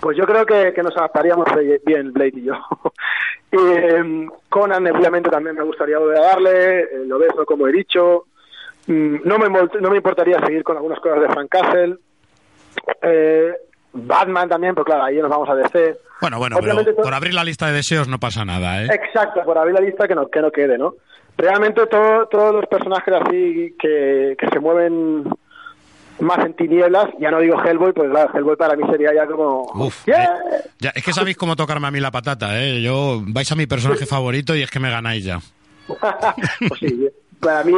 Pues 0.01 0.17
yo 0.17 0.25
creo 0.25 0.46
que, 0.46 0.74
que 0.74 0.84
nos 0.84 0.98
adaptaríamos 0.98 1.46
bien, 1.86 2.12
Blade 2.12 2.31
y 2.36 2.43
yo. 2.43 2.53
y, 3.51 3.58
eh, 3.58 4.27
Conan, 4.50 4.86
obviamente, 4.88 5.29
también 5.29 5.55
me 5.55 5.63
gustaría 5.63 5.98
volver 6.00 6.17
a 6.17 6.22
darle, 6.27 6.79
eh, 6.81 6.88
lo 7.05 7.20
beso, 7.20 7.46
como 7.46 7.67
he 7.67 7.72
dicho. 7.72 8.25
Mm, 8.88 9.17
no, 9.24 9.38
me, 9.38 9.48
no 9.48 9.89
me 9.91 9.98
importaría 9.98 10.39
seguir 10.43 10.63
con 10.63 10.75
algunas 10.75 11.00
cosas 11.00 11.22
de 11.22 11.29
Frank 11.29 11.50
Castle. 11.50 11.98
Eh, 13.01 13.53
Batman 13.93 14.50
también, 14.50 14.74
pero 14.74 14.86
claro, 14.86 15.03
ahí 15.03 15.17
nos 15.17 15.29
vamos 15.29 15.50
a 15.50 15.55
DC. 15.55 15.98
Bueno, 16.22 16.38
bueno, 16.39 16.55
pero 16.60 16.72
Obviamente 16.74 16.93
to- 16.93 17.01
por 17.01 17.13
abrir 17.13 17.34
la 17.34 17.43
lista 17.43 17.67
de 17.67 17.74
deseos 17.74 18.08
no 18.08 18.20
pasa 18.20 18.46
nada, 18.46 18.84
¿eh? 18.84 18.88
Exacto, 18.91 19.41
por 19.43 19.58
abrir 19.58 19.75
la 19.75 19.81
lista 19.81 20.08
que 20.08 20.15
no, 20.15 20.27
que 20.29 20.41
no 20.41 20.51
quede, 20.51 20.77
¿no? 20.77 20.96
Realmente 21.38 21.86
todo- 21.88 22.25
todos 22.27 22.53
los 22.55 22.65
personajes 22.67 23.13
así 23.13 23.75
que, 23.79 24.36
que 24.38 24.48
se 24.48 24.60
mueven 24.60 25.25
más 26.21 26.39
en 26.45 26.53
tinieblas, 26.53 27.09
ya 27.19 27.31
no 27.31 27.39
digo 27.39 27.61
Hellboy, 27.63 27.93
pues 27.93 28.09
claro, 28.09 28.31
Hellboy 28.33 28.55
para 28.55 28.75
mí 28.75 28.83
sería 28.89 29.13
ya 29.13 29.25
como... 29.27 29.63
Uf, 29.73 30.05
¡Yeah! 30.05 30.23
eh, 30.51 30.69
ya, 30.79 30.89
es 30.95 31.03
que 31.03 31.13
sabéis 31.13 31.37
cómo 31.37 31.55
tocarme 31.55 31.87
a 31.87 31.91
mí 31.91 31.99
la 31.99 32.11
patata, 32.11 32.61
¿eh? 32.61 32.81
Yo 32.81 33.21
vais 33.27 33.51
a 33.51 33.55
mi 33.55 33.67
personaje 33.67 34.05
favorito 34.05 34.55
y 34.55 34.61
es 34.61 34.71
que 34.71 34.79
me 34.79 34.89
ganáis 34.89 35.25
ya. 35.25 35.39
pues 35.87 36.79
sí, 36.79 37.09
para 37.39 37.63
mí 37.63 37.73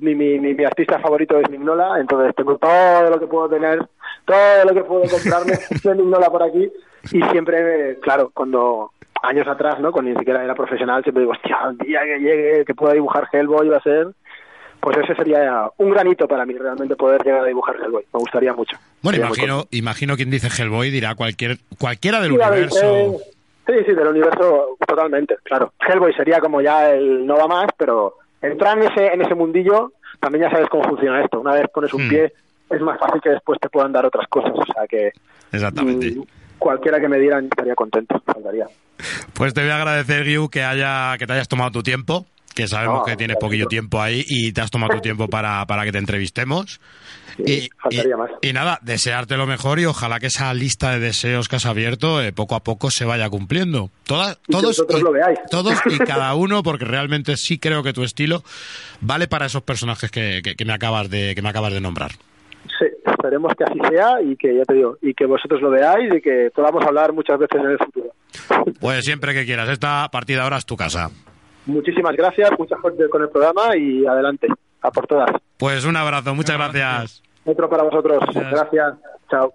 mi, 0.00 0.14
mi, 0.14 0.38
mi, 0.38 0.54
mi 0.54 0.64
artista 0.64 0.98
favorito 0.98 1.38
es 1.38 1.50
Mignola, 1.50 1.98
entonces 2.00 2.34
tengo 2.34 2.56
todo 2.56 3.10
lo 3.10 3.18
que 3.18 3.26
puedo 3.26 3.48
tener, 3.48 3.86
todo 4.24 4.64
lo 4.64 4.74
que 4.74 4.84
puedo 4.84 5.02
comprarme 5.08 5.58
de 5.82 5.94
Mignola 5.94 6.30
por 6.30 6.42
aquí 6.42 6.70
y 7.12 7.22
siempre, 7.30 7.98
claro, 8.00 8.30
cuando 8.32 8.92
años 9.22 9.46
atrás, 9.48 9.80
¿no? 9.80 9.92
Cuando 9.92 10.10
ni 10.10 10.18
siquiera 10.18 10.44
era 10.44 10.54
profesional, 10.54 11.02
siempre 11.02 11.22
digo, 11.22 11.32
hostia, 11.32 11.58
el 11.70 11.78
día 11.78 12.00
que 12.02 12.18
llegue, 12.18 12.64
que 12.64 12.74
pueda 12.74 12.94
dibujar 12.94 13.28
Hellboy 13.32 13.68
va 13.68 13.78
a 13.78 13.82
ser... 13.82 14.08
Pues 14.84 14.98
ese 14.98 15.14
sería 15.14 15.70
un 15.78 15.90
granito 15.90 16.28
para 16.28 16.44
mí, 16.44 16.52
realmente 16.58 16.94
poder 16.94 17.22
llegar 17.24 17.40
a 17.40 17.44
dibujar 17.46 17.74
Hellboy. 17.76 18.04
Me 18.12 18.20
gustaría 18.20 18.52
mucho. 18.52 18.76
Bueno, 19.00 19.16
Sería 19.16 19.26
imagino, 19.28 19.64
imagino 19.70 20.16
quien 20.16 20.28
dice 20.30 20.48
Hellboy 20.48 20.90
dirá 20.90 21.14
cualquier, 21.14 21.56
cualquiera 21.78 22.20
del 22.20 22.32
Sí, 22.32 22.36
universo. 22.36 22.86
de- 22.86 23.18
Sí, 23.66 23.72
sí, 23.86 23.94
del 23.94 24.08
universo 24.08 24.76
totalmente, 24.86 25.36
claro. 25.42 25.72
Hellboy 25.88 26.12
sería 26.12 26.38
como 26.38 26.60
ya 26.60 26.90
el 26.90 27.24
no 27.26 27.38
va 27.38 27.46
más, 27.46 27.66
pero 27.78 28.18
entrar 28.42 28.76
en 28.76 28.92
ese, 28.92 29.06
en 29.06 29.22
ese 29.22 29.34
mundillo 29.34 29.92
también 30.20 30.44
ya 30.44 30.50
sabes 30.50 30.68
cómo 30.68 30.84
funciona 30.84 31.24
esto. 31.24 31.40
Una 31.40 31.54
vez 31.54 31.64
pones 31.72 31.94
un 31.94 32.04
Hmm. 32.04 32.08
pie, 32.10 32.32
es 32.68 32.80
más 32.82 32.98
fácil 33.00 33.22
que 33.22 33.30
después 33.30 33.58
te 33.58 33.70
puedan 33.70 33.90
dar 33.90 34.04
otras 34.04 34.28
cosas. 34.28 34.52
O 34.54 34.64
sea 34.70 34.86
que 34.86 35.12
Exactamente. 35.50 36.10
mm, 36.10 36.24
cualquiera 36.58 37.00
que 37.00 37.08
me 37.08 37.18
dieran 37.18 37.44
estaría 37.46 37.74
contento, 37.74 38.20
faltaría. 38.26 38.66
Pues 39.32 39.54
te 39.54 39.62
voy 39.62 39.70
a 39.70 39.76
agradecer, 39.76 40.24
Guiu, 40.24 40.50
que, 40.50 40.62
haya, 40.62 41.16
que 41.18 41.26
te 41.26 41.32
hayas 41.32 41.48
tomado 41.48 41.70
tu 41.70 41.82
tiempo, 41.82 42.26
que 42.54 42.68
sabemos 42.68 42.98
No, 43.00 43.04
que 43.04 43.16
tienes 43.16 43.36
poquillo 43.38 43.66
tiempo 43.66 44.00
ahí 44.00 44.24
y 44.26 44.52
te 44.52 44.60
has 44.60 44.70
tomado 44.70 44.94
tu 44.94 45.00
tiempo 45.00 45.28
para, 45.28 45.64
para 45.66 45.84
que 45.84 45.92
te 45.92 45.98
entrevistemos. 45.98 46.80
Sí, 47.44 47.68
más. 48.16 48.30
y 48.42 48.52
nada, 48.52 48.78
desearte 48.82 49.36
lo 49.36 49.44
mejor 49.46 49.80
y 49.80 49.86
ojalá 49.86 50.20
que 50.20 50.26
esa 50.28 50.54
lista 50.54 50.92
de 50.92 51.00
deseos 51.00 51.48
que 51.48 51.56
has 51.56 51.66
abierto 51.66 52.22
eh, 52.22 52.32
poco 52.32 52.54
a 52.54 52.62
poco 52.62 52.92
se 52.92 53.04
vaya 53.04 53.28
cumpliendo. 53.28 53.90
Todas, 54.04 54.38
Y 54.46 54.52
todos, 54.52 54.66
vosotros 54.66 55.02
lo 55.02 55.10
veáis. 55.10 55.38
todos 55.50 55.74
y 55.90 55.98
cada 56.06 56.32
uno, 56.36 56.62
porque 56.62 56.84
realmente 56.84 57.36
sí 57.36 57.58
creo 57.58 57.82
que 57.82 57.92
tu 57.92 58.04
estilo 58.04 58.44
vale 59.00 59.26
para 59.26 59.46
esos 59.46 59.62
personajes 59.62 60.12
que, 60.12 60.42
que- 60.44 60.54
que 60.54 60.64
me 60.64 60.72
acabas 60.74 61.10
de, 61.10 61.34
que 61.34 61.42
me 61.42 61.48
acabas 61.48 61.72
de 61.72 61.80
nombrar. 61.80 62.12
Sí, 62.78 62.86
esperemos 63.04 63.52
que 63.58 63.64
así 63.64 63.78
sea 63.90 64.22
y 64.22 64.36
que, 64.36 64.56
ya 64.56 64.62
te 64.62 64.74
digo, 64.74 64.96
y 65.02 65.12
que 65.12 65.26
vosotros 65.26 65.60
lo 65.60 65.70
veáis 65.70 66.12
y 66.16 66.20
que 66.20 66.50
podamos 66.54 66.84
hablar 66.86 67.12
muchas 67.12 67.38
veces 67.38 67.60
en 67.60 67.70
el 67.70 67.78
futuro. 67.78 68.10
Pues 68.78 69.04
siempre 69.04 69.34
que 69.34 69.44
quieras, 69.44 69.68
esta 69.70 70.08
partida 70.12 70.44
ahora 70.44 70.58
es 70.58 70.66
tu 70.66 70.76
casa. 70.76 71.10
Muchísimas 71.66 72.14
gracias, 72.16 72.50
mucha 72.58 72.76
suerte 72.80 73.08
con 73.08 73.22
el 73.22 73.30
programa 73.30 73.76
y 73.76 74.04
adelante, 74.06 74.48
a 74.82 74.90
por 74.90 75.06
todas. 75.06 75.30
Pues 75.56 75.84
un 75.84 75.96
abrazo, 75.96 76.34
muchas 76.34 76.56
gracias. 76.56 77.22
Otro 77.44 77.68
para 77.68 77.82
vosotros. 77.84 78.18
Gracias. 78.20 78.50
Gracias. 78.50 78.94
Chao. 79.30 79.52